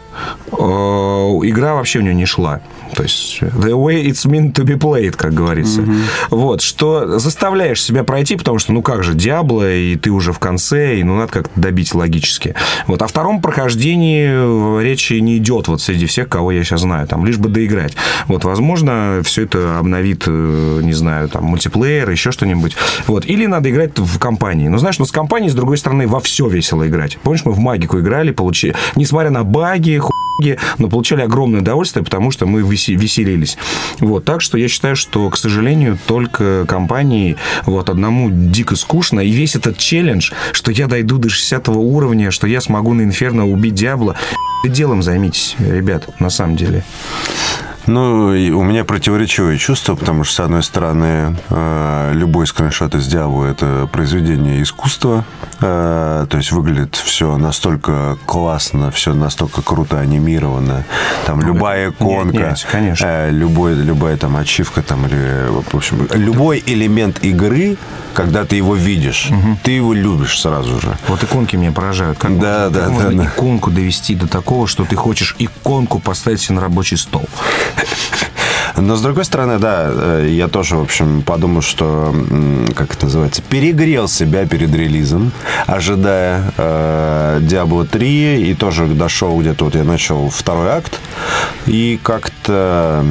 [0.52, 2.62] игра вообще у него не шла.
[2.96, 5.84] То есть, the way it's meant to be played, как говорится.
[6.30, 10.40] Вот, что заставляешь себя пройти, потому что, ну как же, Диабло, и ты уже в
[10.40, 12.56] конце, и ну надо как-то добить логически.
[12.88, 17.26] Вот, о втором прохождении речи не идет вот среди всех, кого я сейчас знаю, там,
[17.26, 17.96] лишь бы доиграть.
[18.28, 22.76] Вот, возможно, все это обновит, э, не знаю, там, мультиплеер, еще что-нибудь.
[23.08, 24.68] Вот, или надо играть в компании.
[24.68, 27.18] Но знаешь, ну с компанией, с другой стороны, во все весело играть.
[27.24, 32.32] Помнишь, мы в магику играли, получили, несмотря на баги, хуйги, но получали огромное удовольствие, потому
[32.32, 33.58] что мы весе- веселились.
[34.00, 39.30] Вот, так что я считаю, что, к сожалению, только компании вот одному дико скучно, и
[39.30, 43.76] весь этот челлендж, что я дойду до 60 уровня, что я смогу на Инферно убить
[43.76, 44.16] Диабло,
[44.68, 46.84] делом займитесь, ребят, на самом деле.
[47.88, 53.46] Ну, у меня противоречивые чувства, потому что, с одной стороны, э, любой скриншот из Диабло–
[53.52, 55.26] это произведение искусства,
[55.60, 60.86] э, то есть выглядит все настолько классно, все настолько круто анимировано,
[61.26, 63.06] там любая иконка, нет, конечно.
[63.06, 67.78] э, любой, любая там ачивка, там, или, в общем, любой элемент игры,
[68.14, 69.30] когда ты его видишь,
[69.64, 70.98] ты его любишь сразу же.
[71.08, 72.18] Вот иконки меня поражают.
[72.18, 73.30] Как Да, можно, да, как да, можно да.
[73.30, 77.26] иконку довести до такого, что ты хочешь иконку поставить себе на рабочий стол?
[78.78, 82.16] Но, с другой стороны, да, э, я тоже, в общем, подумал, что,
[82.76, 85.32] как это называется, перегрел себя перед релизом,
[85.68, 91.00] ожидая э, Diablo 3, и тоже дошел где-то, вот я начал второй акт,
[91.66, 93.06] и как-то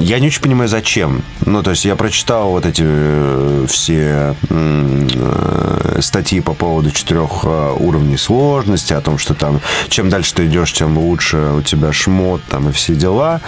[0.00, 1.22] я не очень понимаю, зачем.
[1.44, 7.76] Ну, то есть я прочитал вот эти э, все э, статьи по поводу четырех э,
[7.78, 12.42] уровней сложности, о том, что там чем дальше ты идешь, тем лучше у тебя шмот
[12.48, 13.40] там и все дела.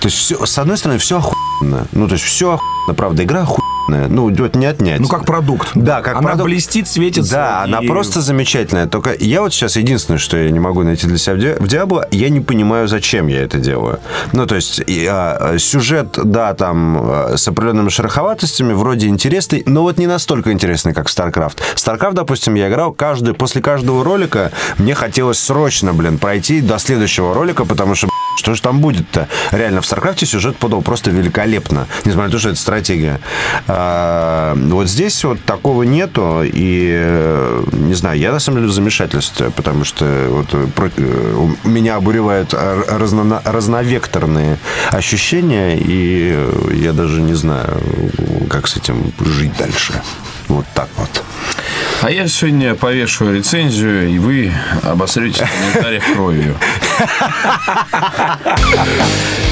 [0.00, 1.86] То есть все, с одной стороны, все охуенно.
[1.92, 5.00] Ну, то есть все охуенно, правда, игра охуенная ну, вот не отнять.
[5.00, 5.70] Ну, как продукт.
[5.74, 6.44] Да, как она продукт.
[6.44, 7.32] блестит, светится.
[7.32, 7.68] Да, и...
[7.68, 8.86] она просто замечательная.
[8.86, 12.28] Только я вот сейчас единственное, что я не могу найти для себя в Диабло, я
[12.28, 14.00] не понимаю, зачем я это делаю.
[14.32, 19.98] Ну, то есть а, сюжет, да, там а, с определенными шероховатостями, вроде интересный, но вот
[19.98, 21.58] не настолько интересный, как StarCraft.
[21.76, 27.34] StarCraft, допустим, я играл каждый, после каждого ролика мне хотелось срочно, блин, пройти до следующего
[27.34, 29.28] ролика, потому что что же там будет-то?
[29.50, 33.20] Реально, в StarCraft сюжет подал просто великолепно, несмотря на то, что это стратегия.
[33.74, 39.48] А, вот здесь вот такого нету, и, не знаю, я на самом деле в замешательстве,
[39.48, 40.66] потому что вот э,
[41.64, 44.58] меня обуревают разно, разновекторные
[44.90, 46.38] ощущения, и
[46.74, 47.80] я даже не знаю,
[48.50, 49.94] как с этим жить дальше.
[50.48, 51.24] Вот так вот.
[52.02, 56.56] А я сегодня повешу рецензию, и вы обосрете в комментариях кровью.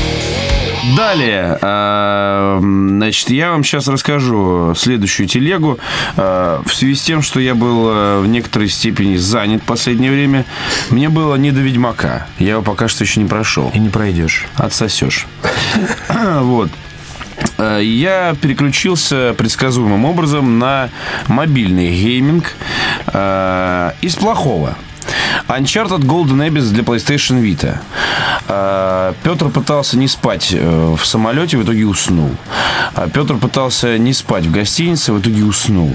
[0.97, 5.79] Далее, а, значит, я вам сейчас расскажу следующую телегу.
[6.17, 10.11] А, в связи с тем, что я был а, в некоторой степени занят в последнее
[10.11, 10.47] время,
[10.91, 12.27] мне было не до Ведьмака.
[12.39, 13.71] Я его пока что еще не прошел.
[13.75, 14.47] И не пройдешь.
[14.57, 15.27] Отсосешь.
[16.41, 16.71] Вот.
[17.59, 20.91] Э, я переключился предсказуемым образом на
[21.29, 22.55] мобильный гейминг
[23.07, 24.77] э, из плохого.
[25.59, 27.79] Uncharted Golden Abyss для PlayStation Vita.
[28.49, 32.31] Э, Петр пытался не спать в самолете, в итоге уснул.
[33.13, 35.95] Петр пытался не спать в гостинице, в итоге уснул.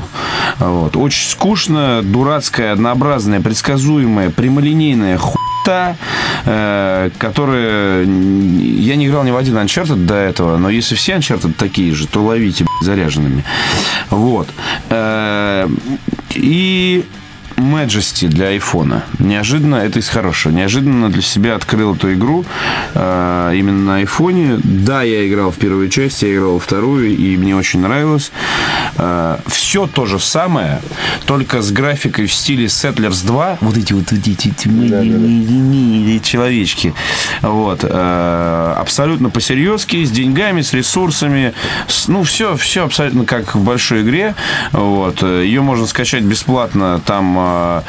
[0.59, 0.95] Вот.
[0.95, 5.97] Очень скучно, дурацкая, однообразная, предсказуемая, прямолинейная хуйня та,
[6.45, 8.05] э, которые...
[8.05, 12.07] Я не играл ни в один Uncharted до этого, но если все Uncharted такие же,
[12.07, 13.43] то ловите заряженными.
[14.11, 14.47] Вот.
[14.89, 15.67] Э,
[16.35, 17.03] и
[17.57, 19.05] Majesty для айфона.
[19.19, 22.45] Неожиданно, это из хорошего, неожиданно для себя открыл эту игру
[22.93, 24.59] э, именно на айфоне.
[24.63, 28.31] Да, я играл в первую часть, я играл во вторую, и мне очень нравилось.
[28.97, 30.81] Э, все то же самое,
[31.25, 33.57] только с графикой в стиле Settlers 2.
[33.61, 36.93] Вот эти вот, эти, эти человечки.
[37.41, 37.79] Вот.
[37.83, 41.53] Э, абсолютно по-серьезки, с деньгами, с ресурсами.
[41.87, 44.35] С, ну, все, все абсолютно как в большой игре.
[44.71, 45.23] Вот.
[45.23, 47.83] Ее можно скачать бесплатно там а,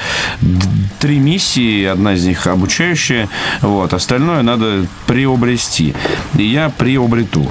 [0.98, 3.28] три миссии, одна из них обучающая,
[3.60, 5.94] вот, остальное надо приобрести.
[6.36, 7.50] И я приобрету.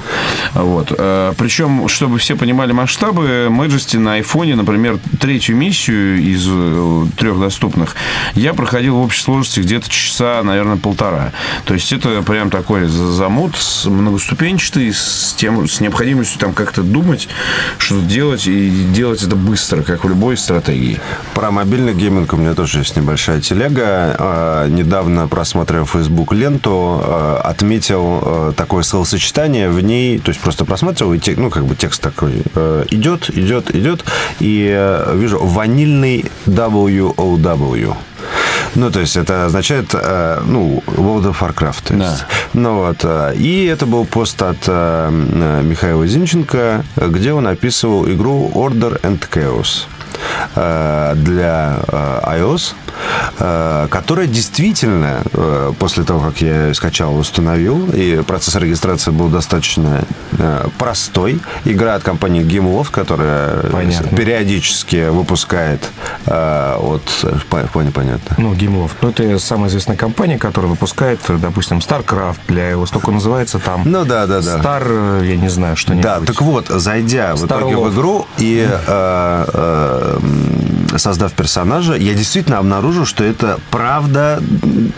[0.54, 0.92] Вот.
[0.96, 7.40] А, Причем, чтобы все понимали масштабы, Majesty на айфоне, например, третью миссию из э, трех
[7.40, 7.96] доступных
[8.34, 11.32] я проходил в общей сложности где-то часа, наверное, полтора.
[11.64, 17.28] То есть это прям такой замут многоступенчатый, с, тем, с необходимостью там как-то думать,
[17.78, 21.00] что делать, и делать это быстро, как в любой стратегии.
[21.34, 24.14] Про мобильный гейминг у меня тоже есть небольшая телега.
[24.18, 30.64] А, недавно, просматривая Facebook ленту, а, отметил а, такое словосочетание в ней, то есть просто
[30.64, 32.42] просматривал, и ну, как бы текст такой
[32.90, 34.04] идет, идет, идет,
[34.38, 37.96] и вижу ванильный WOW.
[38.74, 41.82] Ну, то есть это означает, ну, World of Warcraft.
[41.84, 42.18] То есть.
[42.18, 42.26] Да.
[42.52, 43.04] Ну вот.
[43.36, 49.86] И это был пост от Михаила Зинченко, где он описывал игру Order and Chaos.
[50.54, 52.74] Э, для э, iOS,
[53.36, 55.22] которая действительно,
[55.78, 60.04] после того, как я скачал, установил, и процесс регистрации был достаточно
[60.78, 61.40] простой.
[61.64, 64.16] Игра от компании GameLoft, которая Понятно.
[64.16, 65.82] периодически выпускает
[66.26, 67.02] от...
[67.72, 68.36] Понял, понятно.
[68.38, 68.92] Ну, GameLoft.
[69.02, 73.82] Ну, это самая известная компания, которая выпускает, допустим, StarCraft для iOS, только называется там...
[73.84, 74.58] Ну, да, да, да.
[74.58, 76.04] Star, я не знаю, что-нибудь.
[76.04, 77.88] Да, так вот, зайдя Star в итоге Love.
[77.88, 78.68] в игру и
[80.96, 84.40] создав персонажа, я действительно обнаружил, что это правда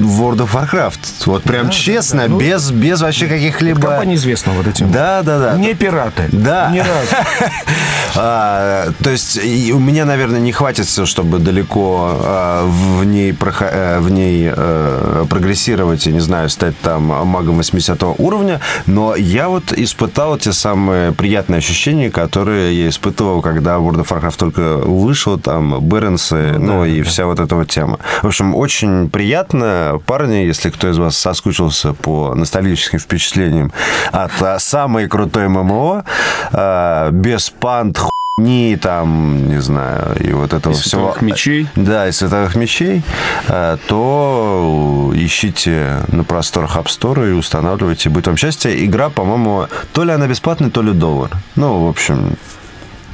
[0.00, 0.98] World of Warcraft.
[1.26, 2.34] Вот прям да, честно, да, да.
[2.36, 3.80] без, без вообще каких-либо...
[3.80, 4.90] Компания известна вот этим.
[4.90, 5.56] Да, да, да.
[5.56, 6.28] Не пираты.
[6.32, 6.70] Да.
[6.70, 7.16] Ни разу.
[8.16, 9.38] а, то есть
[9.72, 13.98] у меня, наверное, не хватит все, чтобы далеко а, в ней, прохо...
[14.00, 19.72] в ней а, прогрессировать и, не знаю, стать там магом 80 уровня, но я вот
[19.72, 25.80] испытал те самые приятные ощущения, которые я испытывал, когда World of Warcraft только вышел, там,
[25.80, 27.08] Бернсы, ну, ну да, и да.
[27.08, 27.98] вся вот эта вот тема.
[28.22, 30.00] В общем, очень приятно.
[30.04, 33.72] Парни, если кто из вас соскучился по ностальгическим впечатлениям
[34.10, 36.04] от а, самой крутой ММО,
[36.52, 38.00] а, без пант,
[38.40, 41.12] ни там, не знаю, и вот этого Из всего.
[41.12, 41.68] световых мечей?
[41.76, 43.02] Да, из световых мечей,
[43.48, 48.08] а, то ищите на просторах App Store и устанавливайте.
[48.10, 48.84] Будет вам счастье.
[48.84, 51.30] Игра, по-моему, то ли она бесплатная, то ли доллар.
[51.54, 52.36] Ну, в общем,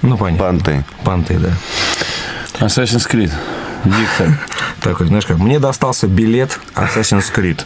[0.01, 0.45] Ну, понятно.
[0.47, 0.85] панты.
[1.05, 1.51] Панты, да.
[2.67, 3.31] Assassin's Creed.
[3.85, 4.29] Виктор.
[4.85, 7.65] Такой, знаешь как, мне достался билет Assassin's Creed.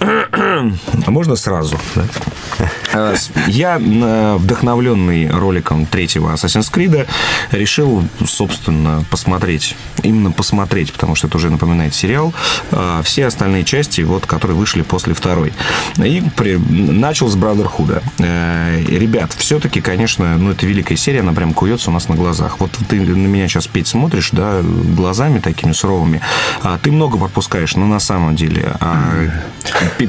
[0.00, 1.78] А можно сразу?
[1.94, 3.14] да?
[3.14, 7.06] С- Я, вдохновленный роликом третьего Assassin's Creed,
[7.50, 9.76] решил, собственно, посмотреть.
[10.02, 12.32] Именно посмотреть, потому что это уже напоминает сериал.
[12.70, 15.52] э, Все остальные части, вот, которые вышли после второй.
[15.98, 18.02] И при- начал с Brotherhood.
[18.18, 22.60] Э, Ребят, все-таки, конечно, ну, это великая серия, она прям куется у нас на глазах.
[22.60, 26.20] Вот ты на меня сейчас, Петь, смотришь, да, глазами такими суровыми.
[26.62, 28.74] А ты много пропускаешь, но на самом деле.
[28.80, 29.12] а,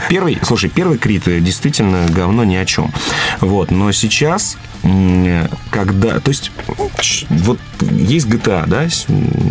[0.10, 2.92] первый, слушай, первый Крит действительно говно ни о чем.
[3.42, 4.58] Вот, но сейчас
[5.72, 6.52] когда, то есть,
[7.30, 9.08] вот есть GTA, да, с-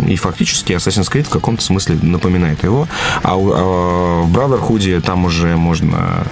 [0.08, 2.88] и фактически Assassin's Creed в каком-то смысле напоминает его,
[3.22, 6.26] а, а в Brotherhood там уже можно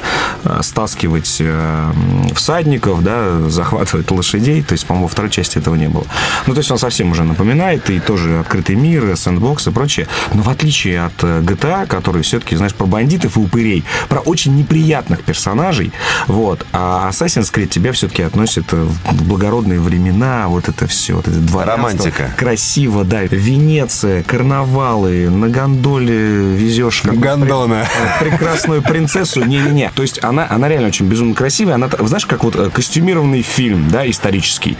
[0.45, 1.93] э, стаскивать э,
[2.35, 6.05] всадников, да, захватывать лошадей, то есть, по-моему, во второй части этого не было.
[6.47, 10.43] Ну, то есть, он совсем уже напоминает, и тоже открытый мир, сэндбокс и прочее, но
[10.43, 15.23] в отличие от э, GTA, который все-таки, знаешь, про бандитов и упырей, про очень неприятных
[15.23, 15.93] персонажей,
[16.27, 21.39] вот, а Assassin's Creed тебя все-таки относит в благородные времена, вот это все, вот это
[21.39, 21.77] дворянство.
[21.77, 22.31] Романтика.
[22.37, 23.25] Красиво, да.
[23.85, 27.87] Венеция, карнавалы, на гондоле везешь какую-то Гондона.
[28.19, 29.45] пре- прекрасную принцессу.
[29.45, 29.91] Не-не-не.
[29.95, 31.75] То есть она, она реально очень безумно красивая.
[31.75, 34.79] Она, знаешь, как вот э, костюмированный фильм, да, исторический.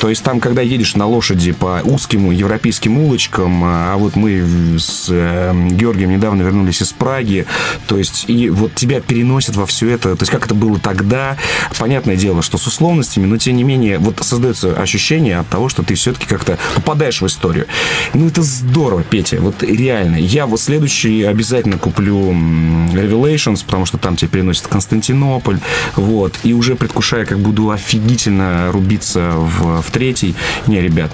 [0.00, 5.08] То есть там, когда едешь на лошади по узким европейским улочкам, а вот мы с
[5.10, 7.44] э, Георгием недавно вернулись из Праги,
[7.86, 11.36] то есть и вот тебя переносят во все это, то есть как это было тогда,
[11.78, 15.82] понятное дело, что с условностями, но тем не менее вот создается ощущение от того, что
[15.82, 17.66] ты все-таки как-то попадаешь в историю.
[18.14, 20.16] Ну это здорово, Петя, вот реально.
[20.16, 25.58] Я вот следующий обязательно куплю Revelations, потому что там тебя переносят Константинополь,
[25.96, 30.34] вот, и уже предвкушая, как буду офигительно рубиться в, в третий.
[30.66, 31.10] Не, ребят,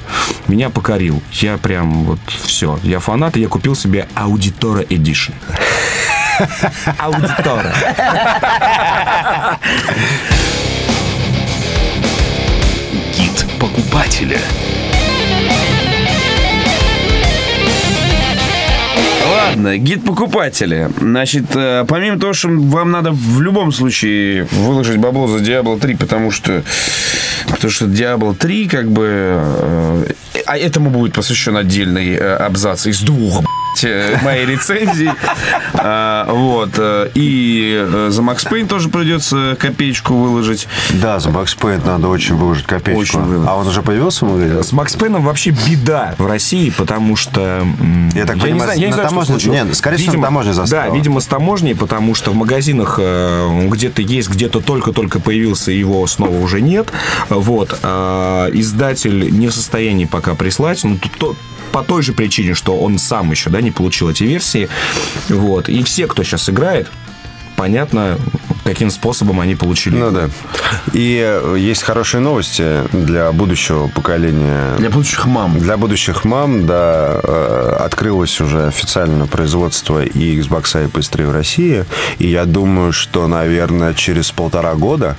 [0.48, 1.22] меня покорил.
[1.32, 2.78] Я прям вот все.
[2.82, 5.34] Я фанат, и я купил себе Аудитора Edition.
[6.98, 7.74] Аудитора.
[13.16, 14.40] Гид покупателя.
[19.30, 20.90] Ладно, гид покупателя.
[21.00, 25.94] Значит, э, помимо того, что вам надо в любом случае выложить бабло за Diablo 3,
[25.96, 26.62] потому что
[27.48, 29.06] потому что Diablo 3 как бы...
[29.06, 30.04] э,
[30.46, 33.42] А этому будет посвящен отдельный э, абзац из двух
[33.82, 35.12] блядь, э, моей рецензии.
[35.74, 36.70] А, Вот.
[36.78, 40.68] э, И э, за Max Payne тоже придется копеечку выложить.
[40.90, 43.00] Да, за Max Payne надо очень выложить копеечку.
[43.00, 43.48] Очень выложить.
[43.48, 44.62] а он уже появился в магазине?
[44.62, 47.66] С Макс Пейном вообще беда в России, потому что...
[48.14, 50.16] Я так понимаю, не знаю, я не на знаю, что таможне- нет, скорее всего, на
[50.16, 50.64] Видимо, таможне.
[50.70, 56.38] Да, видимо, с таможней, потому что в магазинах где-то есть, где-то только-только появился, его снова
[56.38, 56.88] уже нет.
[57.28, 57.78] Вот.
[57.82, 60.82] А Издатель не в состоянии пока прислать.
[60.84, 61.36] Ну, тут то-
[61.74, 64.68] по той же причине, что он сам еще да, не получил эти версии.
[65.28, 65.68] Вот.
[65.68, 66.86] И все, кто сейчас играет,
[67.56, 68.16] понятно,
[68.62, 69.96] каким способом они получили.
[69.96, 70.30] Ну да.
[70.92, 74.76] И э, есть хорошие новости для будущего поколения.
[74.78, 75.58] Для будущих мам.
[75.58, 81.84] Для будущих мам, да, э, открылось уже официально производство и Xbox и PS3 в России.
[82.18, 85.16] И я думаю, что, наверное, через полтора года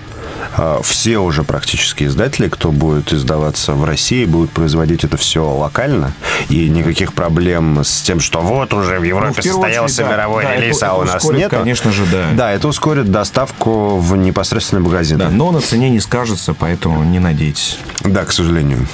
[0.83, 6.13] все уже практически издатели, кто будет издаваться в России, будут производить это все локально.
[6.49, 10.11] И никаких проблем с тем, что вот уже в Ну, Европе в первую состоялся очередь,
[10.17, 11.51] мировой Да, релиз, это- а у это нас ускорит, нет.
[11.51, 12.25] конечно же, да.
[12.33, 15.17] Да, это ускорит доставку в непосредственный магазин.
[15.17, 17.77] Да, но на цене не скажется, поэтому не надейтесь.
[18.03, 18.87] Да, к сожалению.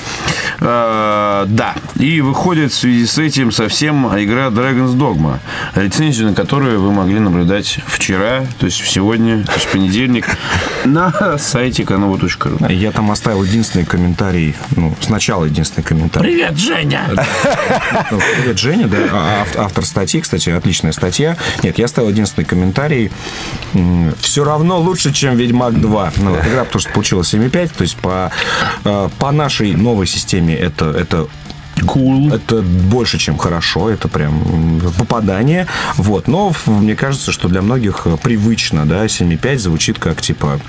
[0.60, 1.76] Э, да.
[1.96, 5.40] И выходит в связи с этим совсем игра Dragon's Dogma,
[5.76, 10.26] рецензию на которую вы могли наблюдать вчера, то есть сегодня, то есть в понедельник,
[10.86, 12.72] на сайте kanova.ru.
[12.74, 16.32] Я там оставил единственный комментарий, ну, сначала единственный комментарий.
[16.32, 17.10] Привет, Женя!
[18.12, 21.38] Ну, Привет, Женя, да, а- ав- автор статьи, кстати, отличная статья.
[21.64, 23.12] Нет, я оставил единственный комментарий.
[24.20, 26.14] Все равно лучше, чем Ведьмак 2.
[26.18, 28.32] Ну, игра, потому что получила 7,5, то есть по,
[28.84, 31.28] э, по нашей новой системе это, это
[31.82, 32.36] Cool.
[32.36, 35.66] Это больше, чем хорошо, это прям попадание.
[35.98, 36.28] Вот.
[36.28, 40.60] Но мне кажется, что для многих э, привычно, да, 7,5 звучит как типа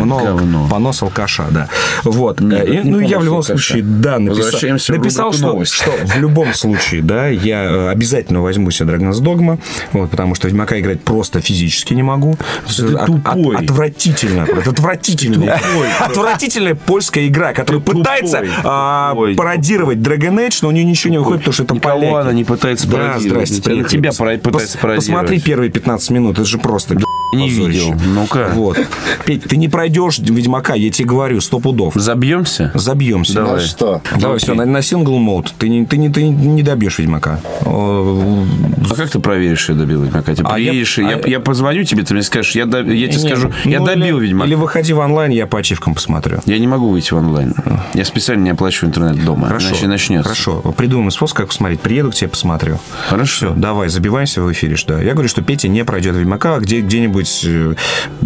[0.00, 1.68] «Ебать, говно, понос алкаша, да.
[2.04, 2.40] Вот.
[2.40, 3.56] Не, Э, и, не ну, я в любом алкаша.
[3.58, 8.94] случае, да, написал, написал что, что в любом случае, да, я э, обязательно возьму себе
[8.94, 9.58] Dragon's Dogma,
[9.92, 12.36] вот, потому что Ведьмака играть просто физически не могу.
[12.76, 13.56] ты От- от- тупой.
[13.56, 14.42] отвратительно.
[14.42, 15.60] Это отвратительная,
[16.00, 19.34] отвратительная польская игра, которая пытается тупой, а, тупой.
[19.34, 22.44] пародировать Dragon Age, но у нее ничего не выходит, потому что это Никого она не
[22.44, 23.62] пытается Да, пародировать.
[23.62, 23.88] приехали.
[23.88, 25.06] тебя пытается пародировать.
[25.06, 26.96] Посмотри первые 15 минут, это же просто
[27.34, 27.94] не видел.
[28.04, 28.50] Ну-ка.
[28.54, 28.78] Вот.
[29.24, 31.94] Петь, ты не пройдешь Ведьмака, я тебе говорю, сто пудов.
[31.96, 32.70] Забьемся?
[32.74, 33.34] Забьемся.
[33.34, 33.60] Давай.
[33.60, 34.00] Что?
[34.18, 35.52] Давай, все, на, на сингл мод.
[35.58, 37.40] Ты не, ты, не, ты не добьешь Ведьмака.
[37.64, 38.44] О,
[38.90, 40.34] А как ты проверишь, что я добил Ведьмака?
[40.34, 42.82] Ты А я- приедешь, и я, а- я позвоню тебе, ты мне скажешь, я, до-
[42.82, 44.46] я тебе не, скажу, я ну, добил или, Ведьмака.
[44.46, 46.38] Или выходи в онлайн, я по ачивкам посмотрю.
[46.46, 47.54] Я не могу выйти в онлайн.
[47.94, 49.70] Я специально не оплачиваю интернет дома, Хорошо.
[49.70, 50.22] иначе начнется.
[50.28, 50.60] Хорошо.
[50.76, 51.80] Придумаем способ, как посмотреть.
[51.80, 52.78] Приеду к тебе, посмотрю.
[53.08, 53.32] Хорошо.
[53.48, 56.80] Все, давай, забиваемся в эфире, что я говорю, что Петя не пройдет Ведьмака, а где,
[56.82, 57.74] где-нибудь э,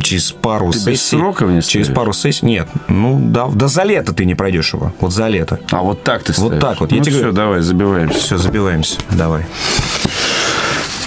[0.03, 1.17] через пару Ты без сессий.
[1.45, 2.47] Мне Через пару сессий.
[2.47, 4.93] Нет, ну да, да за лето ты не пройдешь его.
[5.01, 5.61] Вот за лето.
[5.71, 6.63] А вот так ты Вот ставишь?
[6.63, 6.93] так вот.
[6.93, 8.19] Я Ну тебе все, говорю- давай, забиваемся.
[8.19, 8.99] Все, забиваемся.
[9.11, 9.45] Давай.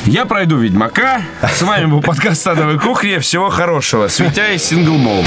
[0.06, 1.22] Я пройду Ведьмака.
[1.42, 3.18] С вами был подкаст «Садовой кухни».
[3.20, 4.08] Всего хорошего.
[4.08, 5.24] Светя и сингл мол.